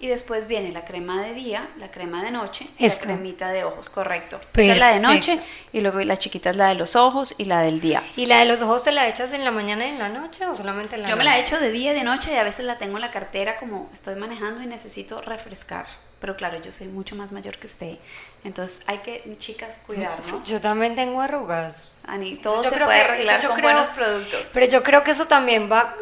Y 0.01 0.07
después 0.09 0.47
viene 0.47 0.73
la 0.73 0.85
crema 0.85 1.21
de 1.23 1.35
día, 1.35 1.69
la 1.79 1.91
crema 1.91 2.23
de 2.23 2.31
noche 2.31 2.67
y 2.79 2.87
Esta. 2.87 3.01
la 3.07 3.13
cremita 3.15 3.49
de 3.51 3.65
ojos, 3.65 3.91
correcto. 3.91 4.41
Esa 4.55 4.73
es 4.73 4.79
la 4.79 4.93
de 4.93 5.01
noche 5.01 5.41
y 5.73 5.81
luego 5.81 6.01
la 6.01 6.17
chiquita 6.17 6.51
es 6.51 6.57
la 6.57 6.69
de 6.69 6.77
los 6.77 6.95
ojos 6.97 7.35
y 7.37 7.45
la 7.47 7.61
del 7.63 7.81
día. 7.81 8.03
¿Y 8.17 8.27
la 8.27 8.39
de 8.39 8.45
los 8.45 8.63
ojos 8.63 8.85
te 8.85 8.93
la 8.93 9.09
echas 9.09 9.33
en 9.33 9.45
la 9.45 9.51
mañana 9.51 9.87
y 9.87 9.91
en 9.91 9.99
la 9.99 10.09
noche 10.09 10.47
o 10.47 10.55
solamente 10.57 10.95
en 10.97 11.03
la 11.03 11.09
Yo 11.09 11.17
me 11.17 11.25
noche? 11.25 11.37
la 11.37 11.43
echo 11.43 11.59
de 11.61 11.71
día 11.73 11.93
y 11.93 11.95
de 11.95 12.05
noche 12.05 12.33
y 12.33 12.37
a 12.37 12.45
veces 12.45 12.65
la 12.65 12.79
tengo 12.79 12.97
en 12.97 13.03
la 13.03 13.11
cartera 13.11 13.57
como 13.59 13.91
estoy 13.93 14.15
manejando 14.15 14.63
y 14.63 14.67
necesito 14.67 15.21
refrescar. 15.21 15.87
Pero 16.21 16.37
claro, 16.37 16.61
yo 16.61 16.73
soy 16.73 16.89
mucho 16.89 17.15
más 17.15 17.31
mayor 17.33 17.57
que 17.59 17.67
usted. 17.67 17.97
Entonces 18.45 18.81
hay 18.87 18.99
que, 18.99 19.37
chicas, 19.39 19.81
cuidarnos. 19.87 20.49
Yo 20.49 20.61
también 20.61 20.95
tengo 20.97 21.21
arrugas. 21.21 22.01
Ani, 22.07 22.37
todo 22.37 22.63
Yo 22.65 22.71
se 22.71 22.77
puede 22.77 22.99
que- 22.99 23.05
arreglar 23.05 23.41
yo 23.41 23.49
con 23.49 23.57
creo- 23.59 23.71
buenos 23.71 23.89
productos. 23.89 24.51
Pero 24.55 24.67
yo 24.67 24.83
creo 24.83 25.05
que 25.05 25.13
eso 25.13 25.27
también 25.27 25.71
va 25.71 25.95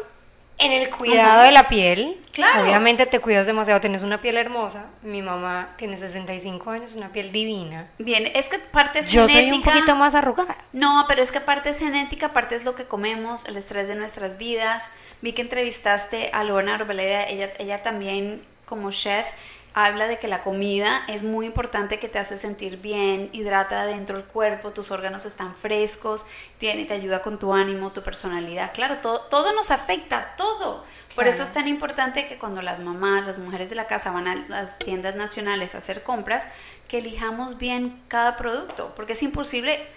en 0.59 0.71
el 0.71 0.89
cuidado 0.89 1.43
de 1.43 1.51
la 1.51 1.67
piel. 1.67 2.19
Claro. 2.33 2.63
Obviamente 2.63 3.05
te 3.05 3.19
cuidas 3.19 3.45
demasiado, 3.45 3.79
tienes 3.79 4.01
una 4.01 4.21
piel 4.21 4.37
hermosa. 4.37 4.87
Mi 5.03 5.21
mamá 5.21 5.75
tiene 5.77 5.97
65 5.97 6.71
años, 6.71 6.95
una 6.95 7.09
piel 7.11 7.31
divina. 7.31 7.87
Bien, 7.99 8.25
es 8.33 8.49
que 8.49 8.57
parte 8.57 8.99
es 8.99 9.11
Yo 9.11 9.25
soy 9.27 9.33
genética. 9.35 9.55
un 9.55 9.61
poquito 9.75 9.95
más 9.95 10.15
arrugada. 10.15 10.57
No, 10.73 11.05
pero 11.07 11.21
es 11.21 11.31
que 11.31 11.41
parte 11.41 11.69
es 11.69 11.77
genética, 11.77 12.33
parte 12.33 12.55
es 12.55 12.65
lo 12.65 12.73
que 12.73 12.85
comemos, 12.85 13.45
el 13.45 13.55
estrés 13.55 13.87
de 13.87 13.93
nuestras 13.93 14.39
vidas. 14.39 14.89
Vi 15.21 15.33
que 15.33 15.43
entrevistaste 15.43 16.31
a 16.33 16.43
Lorna 16.43 16.73
Arbeláez, 16.73 17.27
ella, 17.31 17.51
ella 17.59 17.83
también 17.83 18.43
como 18.65 18.89
chef 18.91 19.27
habla 19.85 20.07
de 20.07 20.17
que 20.17 20.27
la 20.27 20.41
comida 20.41 21.03
es 21.07 21.21
muy 21.21 21.45
importante 21.45 21.99
que 21.99 22.09
te 22.09 22.17
hace 22.17 22.35
sentir 22.39 22.77
bien, 22.77 23.29
hidrata 23.31 23.85
dentro 23.85 24.17
del 24.17 24.25
cuerpo, 24.25 24.71
tus 24.71 24.89
órganos 24.89 25.25
están 25.25 25.53
frescos, 25.53 26.25
tiene, 26.57 26.85
te 26.85 26.95
ayuda 26.95 27.21
con 27.21 27.37
tu 27.37 27.53
ánimo, 27.53 27.91
tu 27.91 28.01
personalidad. 28.01 28.73
Claro, 28.73 28.97
todo, 28.97 29.21
todo 29.29 29.53
nos 29.53 29.69
afecta, 29.69 30.33
todo. 30.35 30.83
Por 31.13 31.27
eso 31.27 31.43
es 31.43 31.53
tan 31.53 31.67
importante 31.67 32.27
que 32.27 32.39
cuando 32.39 32.63
las 32.63 32.79
mamás, 32.79 33.27
las 33.27 33.37
mujeres 33.37 33.69
de 33.69 33.75
la 33.75 33.85
casa 33.85 34.09
van 34.09 34.27
a 34.27 34.35
las 34.47 34.79
tiendas 34.79 35.15
nacionales 35.15 35.75
a 35.75 35.77
hacer 35.77 36.01
compras, 36.01 36.49
que 36.87 36.97
elijamos 36.97 37.59
bien 37.59 38.01
cada 38.07 38.35
producto, 38.35 38.93
porque 38.95 39.13
es 39.13 39.21
imposible 39.21 39.87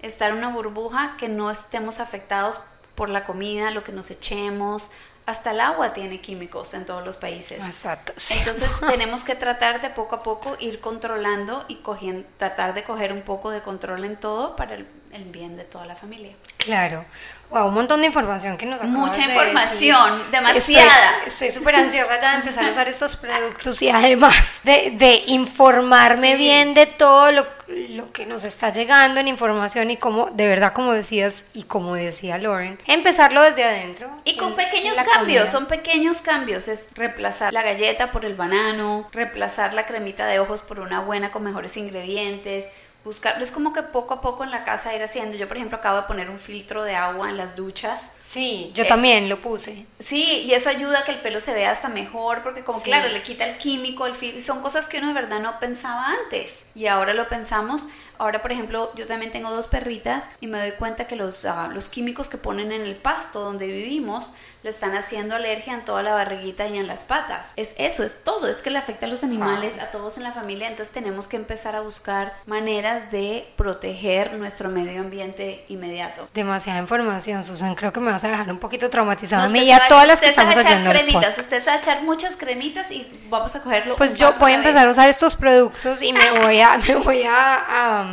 estar 0.00 0.30
en 0.30 0.38
una 0.38 0.50
burbuja 0.50 1.16
que 1.18 1.28
no 1.28 1.50
estemos 1.50 1.98
afectados 1.98 2.60
por 2.94 3.08
la 3.08 3.24
comida, 3.24 3.72
lo 3.72 3.82
que 3.82 3.90
nos 3.90 4.12
echemos, 4.12 4.92
hasta 5.26 5.52
el 5.52 5.60
agua 5.60 5.92
tiene 5.94 6.20
químicos 6.20 6.74
en 6.74 6.84
todos 6.84 7.04
los 7.04 7.16
países. 7.16 7.64
Exacto. 7.64 8.12
Entonces 8.30 8.70
tenemos 8.86 9.24
que 9.24 9.34
tratar 9.34 9.80
de 9.80 9.90
poco 9.90 10.16
a 10.16 10.22
poco 10.22 10.56
ir 10.60 10.80
controlando 10.80 11.64
y 11.68 11.76
cogiendo, 11.76 12.26
tratar 12.36 12.74
de 12.74 12.84
coger 12.84 13.12
un 13.12 13.22
poco 13.22 13.50
de 13.50 13.62
control 13.62 14.04
en 14.04 14.16
todo 14.16 14.54
para 14.56 14.74
el, 14.74 14.86
el 15.12 15.24
bien 15.24 15.56
de 15.56 15.64
toda 15.64 15.86
la 15.86 15.96
familia. 15.96 16.34
Claro. 16.58 17.04
Wow, 17.50 17.68
un 17.68 17.74
montón 17.74 18.00
de 18.00 18.06
información 18.06 18.56
que 18.56 18.66
nos 18.66 18.80
acabas 18.80 18.96
Mucha 18.98 19.26
de 19.26 19.32
información, 19.34 20.12
decir. 20.18 20.30
demasiada. 20.32 21.10
Estoy 21.26 21.48
estoy 21.48 21.50
súper 21.50 21.76
ansiosa 21.76 22.20
ya 22.20 22.30
de 22.32 22.36
empezar 22.38 22.64
a 22.64 22.70
usar 22.70 22.88
estos 22.88 23.16
productos 23.24 23.80
y 23.82 23.90
además 23.90 24.62
de, 24.64 24.92
de 24.96 25.22
informarme 25.26 26.32
Sí. 26.32 26.36
bien 26.38 26.74
de 26.74 26.86
todo 26.86 27.30
lo, 27.32 27.46
lo 27.74 28.12
que 28.12 28.26
nos 28.26 28.44
está 28.44 28.70
llegando 28.72 29.20
en 29.20 29.28
información 29.28 29.90
y 29.90 29.96
cómo, 29.96 30.30
de 30.30 30.46
verdad, 30.46 30.72
como 30.72 30.92
decías 30.92 31.46
y 31.52 31.64
como 31.64 31.94
decía 31.94 32.38
Lauren, 32.38 32.78
empezarlo 32.86 33.42
desde 33.42 33.64
adentro. 33.64 34.08
Y 34.24 34.36
con 34.36 34.50
en- 34.50 34.56
pequeños 34.56 34.98
en 34.98 35.04
cambios, 35.04 35.42
comida. 35.44 35.46
son 35.46 35.66
pequeños 35.66 36.20
cambios, 36.20 36.68
es 36.68 36.88
reemplazar 36.94 37.52
la 37.52 37.62
galleta 37.62 38.10
por 38.12 38.24
el 38.24 38.34
banano, 38.34 39.08
reemplazar 39.12 39.74
la 39.74 39.86
cremita 39.86 40.26
de 40.26 40.38
ojos 40.40 40.62
por 40.62 40.80
una 40.80 41.00
buena 41.00 41.30
con 41.30 41.42
mejores 41.42 41.76
ingredientes, 41.76 42.68
buscar, 43.04 43.40
es 43.42 43.50
como 43.50 43.72
que 43.72 43.82
poco 43.82 44.14
a 44.14 44.20
poco 44.20 44.44
en 44.44 44.50
la 44.50 44.64
casa 44.64 44.94
ir 44.94 45.02
haciendo. 45.02 45.36
Yo, 45.36 45.46
por 45.48 45.56
ejemplo, 45.56 45.78
acabo 45.78 45.98
de 45.98 46.02
poner 46.04 46.30
un 46.30 46.38
filtro 46.38 46.82
de 46.84 46.94
agua 46.96 47.28
en 47.28 47.36
las 47.36 47.54
duchas. 47.56 48.12
Sí, 48.20 48.70
yo 48.74 48.82
Es- 48.84 48.88
también 48.88 49.28
lo 49.28 49.40
puse. 49.40 49.86
Sí, 49.98 50.42
y 50.46 50.52
eso 50.54 50.68
ayuda 50.70 51.00
a 51.00 51.04
que 51.04 51.12
el 51.12 51.20
pelo 51.20 51.40
se 51.40 51.52
vea 51.52 51.70
hasta 51.70 51.88
mejor, 51.88 52.42
porque 52.42 52.64
como 52.64 52.78
Sí. 52.78 52.84
claro, 52.86 53.08
le 53.08 53.22
quita 53.22 53.44
el 53.44 53.58
químico, 53.58 54.06
el 54.06 54.14
fil- 54.14 54.40
son 54.40 54.60
cosas 54.62 54.88
que 54.88 54.98
uno 54.98 55.08
de 55.08 55.14
verdad 55.14 55.40
no 55.40 55.58
pensaba 55.60 56.06
antes. 56.24 56.64
Y 56.74 56.86
ahora 56.86 57.14
lo 57.14 57.28
pensamos. 57.28 57.88
Ahora, 58.16 58.42
por 58.42 58.52
ejemplo, 58.52 58.92
yo 58.94 59.06
también 59.08 59.32
tengo 59.32 59.50
dos 59.50 59.66
perritas 59.66 60.30
y 60.40 60.46
me 60.46 60.58
doy 60.60 60.70
cuenta 60.78 61.06
que 61.08 61.16
los, 61.16 61.44
ah, 61.46 61.68
los 61.72 61.88
químicos 61.88 62.28
que 62.28 62.38
ponen 62.38 62.70
en 62.70 62.82
el 62.82 62.94
pasto 62.94 63.40
donde 63.40 63.66
vivimos 63.66 64.32
le 64.62 64.70
están 64.70 64.94
haciendo 64.94 65.34
alergia 65.34 65.74
en 65.74 65.84
toda 65.84 66.04
la 66.04 66.12
barriguita 66.14 66.68
y 66.68 66.78
en 66.78 66.86
las 66.86 67.04
patas. 67.04 67.52
Es 67.56 67.74
eso, 67.76 68.04
es 68.04 68.22
todo, 68.22 68.46
es 68.46 68.62
que 68.62 68.70
le 68.70 68.78
afecta 68.78 69.06
a 69.06 69.08
los 69.08 69.24
animales, 69.24 69.78
a 69.80 69.90
todos 69.90 70.16
en 70.16 70.22
la 70.22 70.30
familia, 70.32 70.68
entonces 70.68 70.94
tenemos 70.94 71.26
que 71.26 71.34
empezar 71.36 71.74
a 71.74 71.80
buscar 71.80 72.36
maneras 72.46 72.93
de 73.10 73.46
proteger 73.56 74.34
nuestro 74.34 74.68
medio 74.68 75.00
ambiente 75.00 75.64
inmediato. 75.68 76.28
Demasiada 76.34 76.78
información, 76.80 77.42
Susan. 77.44 77.74
Creo 77.74 77.92
que 77.92 78.00
me 78.00 78.10
vas 78.10 78.24
a 78.24 78.28
dejar 78.28 78.50
un 78.50 78.58
poquito 78.58 78.88
traumatizada 78.90 79.44
No, 79.46 79.50
mí 79.52 79.58
usted 79.58 79.68
y 79.68 79.72
a 79.72 79.76
se 79.76 79.82
va- 79.82 79.88
todas 79.88 80.06
las 80.06 80.20
que 80.20 80.28
estamos 80.28 80.56
el 80.56 80.84
cremitas, 80.84 81.38
usted 81.38 81.58
se 81.58 81.66
va 81.70 81.76
a 81.76 81.78
echar 81.78 82.02
muchas 82.02 82.36
cremitas 82.36 82.90
y 82.90 83.06
vamos 83.28 83.54
a 83.56 83.62
cogerlo. 83.62 83.96
Pues 83.96 84.14
yo 84.14 84.30
voy 84.38 84.52
a 84.52 84.56
vez. 84.56 84.66
empezar 84.66 84.88
a 84.88 84.90
usar 84.90 85.08
estos 85.08 85.36
productos 85.36 86.02
y 86.02 86.12
me 86.12 86.30
voy 86.42 86.60
a, 86.60 86.78
me 86.88 86.94
voy 86.96 87.22
a, 87.24 88.04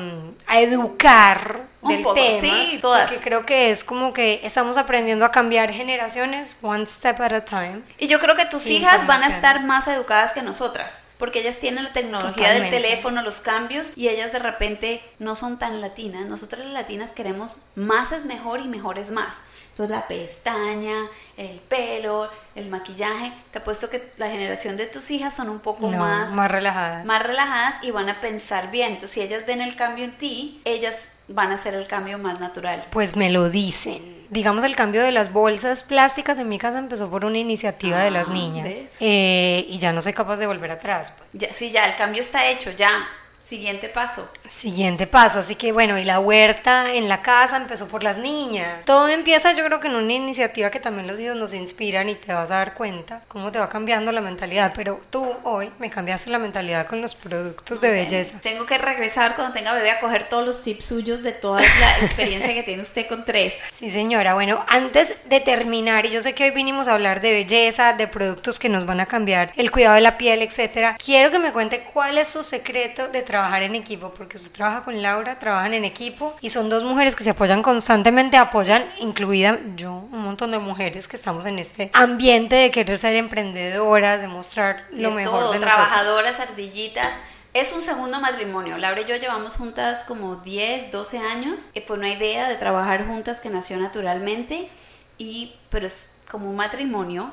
a 0.47 0.61
educar 0.61 1.70
Un 1.81 1.89
del 1.93 2.01
poco, 2.03 2.15
tema. 2.15 2.39
sí, 2.39 2.77
todas. 2.79 3.09
Porque 3.11 3.23
creo 3.23 3.45
que 3.45 3.71
es 3.71 3.83
como 3.83 4.13
que 4.13 4.39
estamos 4.43 4.77
aprendiendo 4.77 5.25
a 5.25 5.31
cambiar 5.31 5.71
generaciones 5.71 6.57
one 6.61 6.85
step 6.85 7.19
at 7.21 7.33
a 7.33 7.43
time. 7.45 7.81
Y 7.97 8.07
yo 8.07 8.19
creo 8.19 8.35
que 8.35 8.45
tus 8.45 8.61
Sí, 8.61 8.77
hijas 8.77 9.07
van 9.07 9.23
a 9.23 9.27
estar 9.27 9.63
más 9.63 9.87
educadas 9.87 10.33
que 10.33 10.41
nosotras, 10.43 11.03
porque 11.17 11.39
ellas 11.39 11.57
tienen 11.59 11.83
la 11.83 11.91
tecnología 11.93 12.53
del 12.53 12.69
teléfono, 12.69 13.23
los 13.23 13.39
cambios, 13.39 13.91
y 13.95 14.09
ellas 14.09 14.31
de 14.31 14.39
repente 14.39 15.01
no 15.19 15.35
son 15.35 15.57
tan 15.57 15.81
latinas. 15.81 16.25
Nosotras 16.27 16.63
las 16.65 16.73
latinas 16.73 17.11
queremos 17.13 17.63
más 17.75 18.11
es 18.11 18.25
mejor 18.25 18.59
y 18.59 18.67
mejor 18.67 18.99
es 18.99 19.11
más. 19.11 19.41
Entonces 19.71 19.95
la 19.95 20.07
pestaña, 20.07 20.95
el 21.37 21.59
pelo, 21.59 22.29
el 22.55 22.67
maquillaje, 22.69 23.31
te 23.51 23.59
apuesto 23.59 23.89
que 23.89 24.11
la 24.17 24.29
generación 24.29 24.75
de 24.77 24.85
tus 24.85 25.09
hijas 25.11 25.33
son 25.35 25.49
un 25.49 25.59
poco 25.59 25.89
No, 25.89 25.97
más, 25.97 26.33
más 26.33 26.51
relajadas. 26.51 27.05
más 27.05 27.23
relajadas 27.23 27.75
y 27.81 27.91
van 27.91 28.09
a 28.09 28.19
pensar 28.21 28.69
bien. 28.69 28.89
Entonces 28.93 29.11
si 29.11 29.21
ellas 29.21 29.45
ven 29.47 29.61
el 29.61 29.75
cambio 29.75 30.03
en 30.05 30.17
ti, 30.17 30.61
ellas 30.65 31.13
van 31.29 31.51
a 31.51 31.53
hacer 31.55 31.73
el 31.73 31.87
cambio 31.87 32.17
más 32.17 32.39
natural. 32.39 32.85
Pues 32.91 33.15
me 33.15 33.29
lo 33.29 33.49
dicen. 33.49 34.19
Digamos, 34.29 34.63
el 34.63 34.75
cambio 34.75 35.01
de 35.03 35.11
las 35.11 35.33
bolsas 35.33 35.83
plásticas 35.83 36.37
en 36.39 36.47
mi 36.49 36.57
casa 36.57 36.79
empezó 36.79 37.09
por 37.09 37.25
una 37.25 37.37
iniciativa 37.37 37.97
de 37.99 38.11
las 38.11 38.27
Ah, 38.27 38.31
niñas. 38.33 38.97
Eh, 39.01 39.65
y 39.67 39.77
ya 39.79 39.91
no 39.93 40.01
soy 40.01 40.13
capaz 40.13 40.37
de 40.37 40.47
volver 40.47 40.71
atrás. 40.71 41.13
pues. 41.17 41.29
Ya, 41.33 41.51
sí, 41.53 41.69
ya, 41.69 41.85
el 41.85 41.95
cambio 41.95 42.21
está 42.21 42.45
hecho, 42.47 42.71
ya. 42.71 43.07
Siguiente 43.41 43.89
paso. 43.89 44.29
Siguiente 44.45 45.07
paso, 45.07 45.39
así 45.39 45.55
que 45.55 45.71
bueno, 45.71 45.97
y 45.97 46.03
la 46.03 46.19
huerta 46.19 46.93
en 46.93 47.09
la 47.09 47.21
casa 47.21 47.57
empezó 47.57 47.87
por 47.87 48.03
las 48.03 48.19
niñas. 48.19 48.85
Todo 48.85 49.07
empieza 49.07 49.51
yo 49.53 49.65
creo 49.65 49.79
que 49.79 49.87
en 49.87 49.95
una 49.95 50.13
iniciativa 50.13 50.69
que 50.69 50.79
también 50.79 51.07
los 51.07 51.19
hijos 51.19 51.35
nos 51.35 51.53
inspiran 51.53 52.07
y 52.07 52.15
te 52.15 52.33
vas 52.33 52.51
a 52.51 52.55
dar 52.55 52.75
cuenta 52.75 53.23
cómo 53.27 53.51
te 53.51 53.57
va 53.57 53.67
cambiando 53.67 54.11
la 54.11 54.21
mentalidad, 54.21 54.73
pero 54.75 55.01
tú 55.09 55.25
hoy 55.43 55.71
me 55.79 55.89
cambiaste 55.89 56.29
la 56.29 56.37
mentalidad 56.37 56.85
con 56.87 57.01
los 57.01 57.15
productos 57.15 57.81
de 57.81 57.89
belleza. 57.89 58.37
Tengo 58.41 58.65
que 58.65 58.77
regresar 58.77 59.35
cuando 59.35 59.53
tenga 59.53 59.73
bebé 59.73 59.89
a 59.89 59.99
coger 59.99 60.25
todos 60.29 60.45
los 60.45 60.61
tips 60.61 60.85
suyos 60.85 61.23
de 61.23 61.31
toda 61.31 61.61
la 61.61 61.99
experiencia 61.99 62.53
que 62.53 62.63
tiene 62.63 62.81
usted 62.81 63.07
con 63.07 63.25
tres. 63.25 63.63
Sí, 63.81 63.89
señora. 63.89 64.35
Bueno, 64.35 64.63
antes 64.67 65.15
de 65.25 65.39
terminar, 65.39 66.05
y 66.05 66.11
yo 66.11 66.21
sé 66.21 66.35
que 66.35 66.43
hoy 66.43 66.51
vinimos 66.51 66.87
a 66.87 66.93
hablar 66.93 67.19
de 67.19 67.31
belleza, 67.31 67.93
de 67.93 68.07
productos 68.07 68.59
que 68.59 68.69
nos 68.69 68.85
van 68.85 68.99
a 68.99 69.07
cambiar 69.07 69.53
el 69.55 69.71
cuidado 69.71 69.95
de 69.95 70.01
la 70.01 70.19
piel, 70.19 70.43
etcétera. 70.43 70.97
Quiero 71.03 71.31
que 71.31 71.39
me 71.39 71.51
cuente 71.51 71.83
cuál 71.91 72.19
es 72.19 72.27
su 72.27 72.43
secreto 72.43 73.07
de 73.07 73.23
trabajar 73.31 73.63
en 73.63 73.75
equipo, 73.75 74.13
porque 74.13 74.35
usted 74.35 74.51
trabaja 74.51 74.83
con 74.83 75.01
Laura, 75.01 75.39
trabajan 75.39 75.73
en 75.73 75.85
equipo 75.85 76.35
y 76.41 76.49
son 76.49 76.69
dos 76.69 76.83
mujeres 76.83 77.15
que 77.15 77.23
se 77.23 77.29
apoyan 77.29 77.63
constantemente, 77.63 78.35
apoyan, 78.35 78.83
incluida 78.99 79.57
yo, 79.77 79.93
un 79.93 80.23
montón 80.23 80.51
de 80.51 80.59
mujeres 80.59 81.07
que 81.07 81.15
estamos 81.15 81.45
en 81.45 81.57
este 81.57 81.89
ambiente 81.93 82.55
de 82.55 82.71
querer 82.71 82.99
ser 82.99 83.15
emprendedoras, 83.15 84.19
de 84.19 84.27
mostrar 84.27 84.85
lo 84.91 85.11
de 85.11 85.15
mejor 85.15 85.39
todo, 85.39 85.53
de 85.53 85.59
nosotros. 85.59 85.73
trabajadoras, 85.73 86.39
ardillitas. 86.41 87.13
Es 87.53 87.71
un 87.71 87.81
segundo 87.81 88.19
matrimonio. 88.19 88.77
Laura 88.77 88.99
y 88.99 89.05
yo 89.05 89.15
llevamos 89.15 89.55
juntas 89.55 90.03
como 90.05 90.35
10, 90.35 90.91
12 90.91 91.17
años. 91.19 91.69
Y 91.73 91.79
fue 91.79 91.97
una 91.97 92.09
idea 92.09 92.49
de 92.49 92.55
trabajar 92.55 93.07
juntas 93.07 93.39
que 93.39 93.49
nació 93.49 93.77
naturalmente. 93.77 94.69
Y, 95.17 95.55
pero 95.69 95.87
es 95.87 96.15
como 96.29 96.49
un 96.49 96.57
matrimonio. 96.57 97.31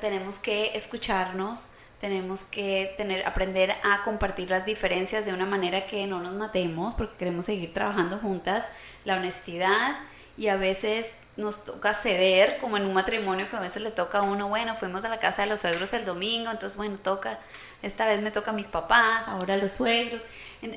Tenemos 0.00 0.38
que 0.38 0.70
escucharnos, 0.74 1.70
tenemos 2.02 2.42
que 2.42 2.92
tener, 2.96 3.24
aprender 3.26 3.76
a 3.84 4.02
compartir 4.02 4.50
las 4.50 4.64
diferencias 4.64 5.24
de 5.24 5.32
una 5.32 5.46
manera 5.46 5.86
que 5.86 6.04
no 6.08 6.20
nos 6.20 6.34
matemos, 6.34 6.96
porque 6.96 7.16
queremos 7.16 7.46
seguir 7.46 7.72
trabajando 7.72 8.18
juntas. 8.18 8.72
La 9.04 9.18
honestidad 9.18 10.00
y 10.36 10.48
a 10.48 10.56
veces 10.56 11.14
nos 11.36 11.64
toca 11.64 11.94
ceder, 11.94 12.58
como 12.58 12.76
en 12.76 12.86
un 12.86 12.92
matrimonio 12.92 13.48
que 13.48 13.54
a 13.54 13.60
veces 13.60 13.84
le 13.84 13.92
toca 13.92 14.18
a 14.18 14.22
uno, 14.22 14.48
bueno, 14.48 14.74
fuimos 14.74 15.04
a 15.04 15.10
la 15.10 15.20
casa 15.20 15.42
de 15.42 15.48
los 15.48 15.60
suegros 15.60 15.92
el 15.92 16.04
domingo, 16.04 16.50
entonces 16.50 16.76
bueno, 16.76 16.98
toca, 16.98 17.38
esta 17.82 18.04
vez 18.04 18.20
me 18.20 18.32
toca 18.32 18.50
a 18.50 18.54
mis 18.54 18.68
papás, 18.68 19.28
ahora 19.28 19.54
a 19.54 19.56
los 19.58 19.70
suegros. 19.70 20.26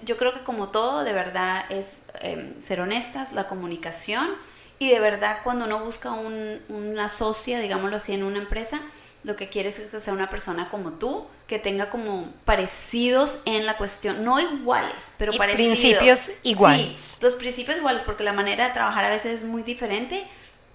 Yo 0.04 0.18
creo 0.18 0.32
que 0.32 0.44
como 0.44 0.70
todo, 0.70 1.04
de 1.04 1.14
verdad, 1.14 1.66
es 1.70 2.04
eh, 2.22 2.54
ser 2.60 2.82
honestas, 2.82 3.34
la 3.34 3.48
comunicación 3.48 4.30
Y 4.78 4.92
de 4.92 5.00
verdad, 5.00 5.40
cuando 5.44 5.66
uno 5.66 5.80
busca 5.80 6.12
un, 6.12 6.62
una 6.70 7.10
socia, 7.10 7.60
digámoslo 7.60 7.96
así, 7.96 8.14
en 8.14 8.24
una 8.24 8.38
empresa, 8.38 8.80
lo 9.26 9.36
que 9.36 9.50
quieres 9.50 9.80
es 9.80 9.90
que 9.92 10.00
sea 10.00 10.14
una 10.14 10.30
persona 10.30 10.70
como 10.70 10.94
tú, 10.94 11.26
que 11.48 11.60
tenga 11.60 11.90
como 11.90 12.32
parecidos 12.46 13.40
en 13.46 13.66
la 13.66 13.76
cuestión, 13.78 14.24
no 14.24 14.40
iguales, 14.40 15.10
pero 15.18 15.34
Y 15.34 15.38
parecidos. 15.38 15.80
principios 15.80 16.32
iguales. 16.44 17.00
Sí, 17.00 17.18
los 17.22 17.36
principios 17.36 17.78
iguales, 17.78 18.04
porque 18.04 18.24
la 18.24 18.34
manera 18.34 18.68
de 18.68 18.74
trabajar 18.74 19.04
a 19.06 19.10
veces 19.10 19.34
es 19.42 19.44
muy 19.44 19.64
diferente, 19.64 20.26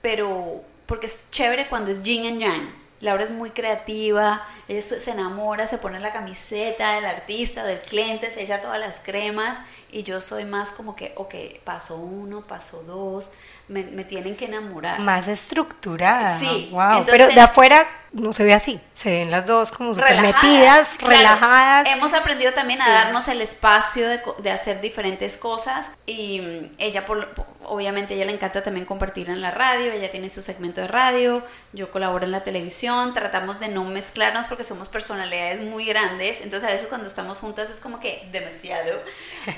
pero 0.03 0.63
porque 0.87 1.07
es 1.07 1.21
chévere 1.31 1.69
cuando 1.69 1.91
es 1.91 2.03
yin 2.03 2.27
and 2.27 2.41
yang. 2.41 2.80
Laura 3.01 3.25
es 3.25 3.31
muy 3.31 3.51
creativa, 3.51 4.43
ella 4.69 4.83
se 4.83 5.11
enamora, 5.11 5.67
se 5.67 5.79
pone 5.79 5.99
la 6.01 6.13
camiseta 6.13 6.93
del 6.93 7.07
artista, 7.07 7.65
del 7.65 7.81
cliente, 7.81 8.31
se 8.31 8.43
echa 8.43 8.61
todas 8.61 8.79
las 8.79 9.01
cremas 9.01 9.63
y 9.91 10.03
yo 10.03 10.21
soy 10.21 10.45
más 10.45 10.73
como 10.73 10.95
que, 10.95 11.15
ok, 11.17 11.35
paso 11.65 11.97
uno, 11.97 12.43
paso 12.43 12.83
dos, 12.83 13.31
me, 13.69 13.85
me 13.85 14.05
tienen 14.05 14.37
que 14.37 14.45
enamorar. 14.45 15.01
Más 15.01 15.29
estructurada. 15.29 16.37
Sí, 16.37 16.69
Wow. 16.73 16.99
entonces 16.99 17.15
Pero 17.27 17.35
de 17.35 17.41
afuera 17.41 17.89
no 18.13 18.33
se 18.33 18.45
ve 18.45 18.53
así. 18.53 18.79
Se 18.93 19.11
ven 19.11 19.31
las 19.31 19.47
dos 19.47 19.73
como 19.73 19.95
súper 19.95 20.11
Relajadas, 20.11 20.43
metidas, 20.45 20.97
claro. 20.97 21.17
relajadas. 21.17 21.89
Hemos 21.89 22.13
aprendido 22.13 22.53
también 22.53 22.81
Sí. 22.81 22.87
a 22.89 22.93
darnos 22.93 23.29
el 23.29 23.41
espacio 23.41 24.09
de, 24.09 24.21
de 24.39 24.51
hacer 24.51 24.81
diferentes 24.81 25.39
cosas 25.39 25.93
y 26.07 26.41
mm, 26.41 26.75
ella, 26.79 27.07
por, 27.07 27.35
obviamente, 27.71 28.15
ella 28.15 28.25
le 28.25 28.33
encanta 28.33 28.63
también 28.63 28.85
compartir 28.85 29.31
en 29.31 29.41
la 29.41 29.51
radio, 29.51 29.93
ella 29.93 30.11
tiene 30.11 30.29
su 30.29 30.43
segmento 30.43 30.81
de 30.81 30.89
radio, 30.89 31.43
yo 31.73 31.91
colaboro 31.91 32.25
en 32.25 32.33
la 32.33 32.43
televisión, 32.43 33.15
tratamos 33.15 33.61
de 33.61 33.69
no 33.69 33.85
mezclarnos 33.85 34.49
porque 34.49 34.65
somos 34.65 34.89
personalidades 34.89 35.61
muy 35.61 35.85
grandes, 35.85 36.41
entonces 36.41 36.69
a 36.69 36.73
veces 36.73 36.89
cuando 36.89 37.07
estamos 37.07 37.41
juntas 37.41 37.71
es 37.71 37.81
como 37.81 38.01
que 38.01 38.29
demasiado. 38.33 39.01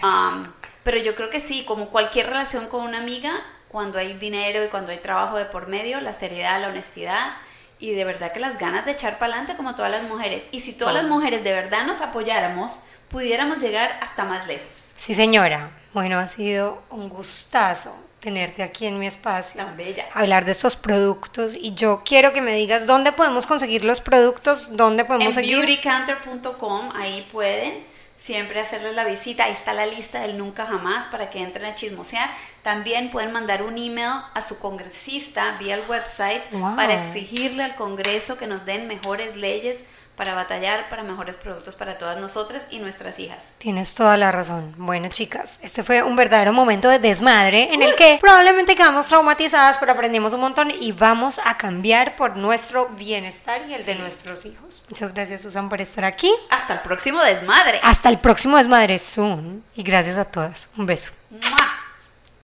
Um, 0.02 0.50
pero 0.82 0.98
yo 0.98 1.14
creo 1.14 1.30
que 1.30 1.38
sí, 1.38 1.64
como 1.64 1.88
cualquier 1.90 2.26
relación 2.26 2.66
con 2.66 2.82
una 2.82 2.98
amiga, 2.98 3.40
cuando 3.68 3.98
hay 3.98 4.14
dinero 4.14 4.64
y 4.64 4.68
cuando 4.68 4.90
hay 4.90 4.98
trabajo 4.98 5.36
de 5.36 5.44
por 5.44 5.68
medio, 5.68 6.00
la 6.00 6.12
seriedad, 6.12 6.60
la 6.60 6.68
honestidad 6.68 7.36
y 7.78 7.92
de 7.94 8.04
verdad 8.04 8.32
que 8.32 8.40
las 8.40 8.58
ganas 8.58 8.84
de 8.84 8.92
echar 8.92 9.18
para 9.18 9.32
adelante 9.32 9.56
como 9.56 9.74
todas 9.74 9.90
las 9.90 10.02
mujeres. 10.04 10.48
Y 10.52 10.60
si 10.60 10.72
todas 10.72 10.94
las 10.94 11.04
mujeres 11.04 11.42
de 11.42 11.52
verdad 11.52 11.84
nos 11.84 12.00
apoyáramos, 12.00 12.82
pudiéramos 13.08 13.58
llegar 13.58 13.98
hasta 14.00 14.24
más 14.24 14.46
lejos. 14.46 14.94
Sí, 14.96 15.14
señora. 15.14 15.81
Bueno, 15.92 16.18
ha 16.18 16.26
sido 16.26 16.82
un 16.90 17.08
gustazo 17.08 17.94
tenerte 18.20 18.62
aquí 18.62 18.86
en 18.86 18.98
mi 18.98 19.06
espacio. 19.06 19.62
Tan 19.64 19.76
bella. 19.76 20.06
Hablar 20.14 20.44
de 20.44 20.52
estos 20.52 20.76
productos 20.76 21.54
y 21.56 21.74
yo 21.74 22.02
quiero 22.04 22.32
que 22.32 22.40
me 22.40 22.54
digas 22.54 22.86
dónde 22.86 23.12
podemos 23.12 23.46
conseguir 23.46 23.84
los 23.84 24.00
productos, 24.00 24.76
dónde 24.76 25.04
podemos 25.04 25.26
En 25.28 25.32
seguir. 25.32 25.56
beautycounter.com, 25.58 26.90
ahí 26.94 27.26
pueden 27.32 27.84
siempre 28.14 28.60
hacerles 28.60 28.94
la 28.94 29.04
visita. 29.04 29.44
Ahí 29.44 29.52
está 29.52 29.72
la 29.74 29.86
lista 29.86 30.20
del 30.20 30.38
nunca 30.38 30.64
jamás 30.66 31.08
para 31.08 31.30
que 31.30 31.40
entren 31.40 31.66
a 31.66 31.74
chismosear. 31.74 32.30
También 32.62 33.10
pueden 33.10 33.32
mandar 33.32 33.62
un 33.62 33.76
email 33.76 34.22
a 34.34 34.40
su 34.40 34.58
congresista 34.60 35.56
vía 35.58 35.74
el 35.74 35.88
website 35.90 36.44
Wow. 36.52 36.76
para 36.76 36.94
exigirle 36.94 37.64
al 37.64 37.74
Congreso 37.74 38.38
que 38.38 38.46
nos 38.46 38.64
den 38.64 38.86
mejores 38.86 39.34
leyes 39.36 39.84
para 40.16 40.34
batallar 40.34 40.88
para 40.88 41.02
mejores 41.02 41.36
productos 41.36 41.76
para 41.76 41.98
todas 41.98 42.18
nosotras 42.18 42.68
y 42.70 42.78
nuestras 42.78 43.18
hijas. 43.18 43.54
Tienes 43.58 43.94
toda 43.94 44.16
la 44.16 44.32
razón. 44.32 44.74
Bueno, 44.76 45.08
chicas, 45.08 45.60
este 45.62 45.82
fue 45.82 46.02
un 46.02 46.16
verdadero 46.16 46.52
momento 46.52 46.88
de 46.88 46.98
desmadre 46.98 47.72
en 47.72 47.82
el 47.82 47.94
que 47.96 48.18
probablemente 48.20 48.74
quedamos 48.74 49.06
traumatizadas, 49.06 49.78
pero 49.78 49.92
aprendimos 49.92 50.32
un 50.34 50.40
montón 50.40 50.70
y 50.70 50.92
vamos 50.92 51.40
a 51.44 51.56
cambiar 51.56 52.16
por 52.16 52.36
nuestro 52.36 52.88
bienestar 52.90 53.62
y 53.68 53.74
el 53.74 53.84
de 53.84 53.94
nuestros 53.94 54.44
hijos. 54.44 54.86
Muchas 54.88 55.12
gracias, 55.14 55.42
Susan, 55.42 55.68
por 55.68 55.80
estar 55.80 56.04
aquí. 56.04 56.32
Hasta 56.50 56.74
el 56.74 56.80
próximo 56.80 57.22
desmadre. 57.22 57.80
Hasta 57.82 58.08
el 58.08 58.18
próximo 58.18 58.56
desmadre 58.56 58.98
soon 58.98 59.64
y 59.74 59.82
gracias 59.82 60.16
a 60.16 60.24
todas. 60.24 60.68
Un 60.76 60.86
beso. 60.86 61.12
¡Mua! 61.30 61.91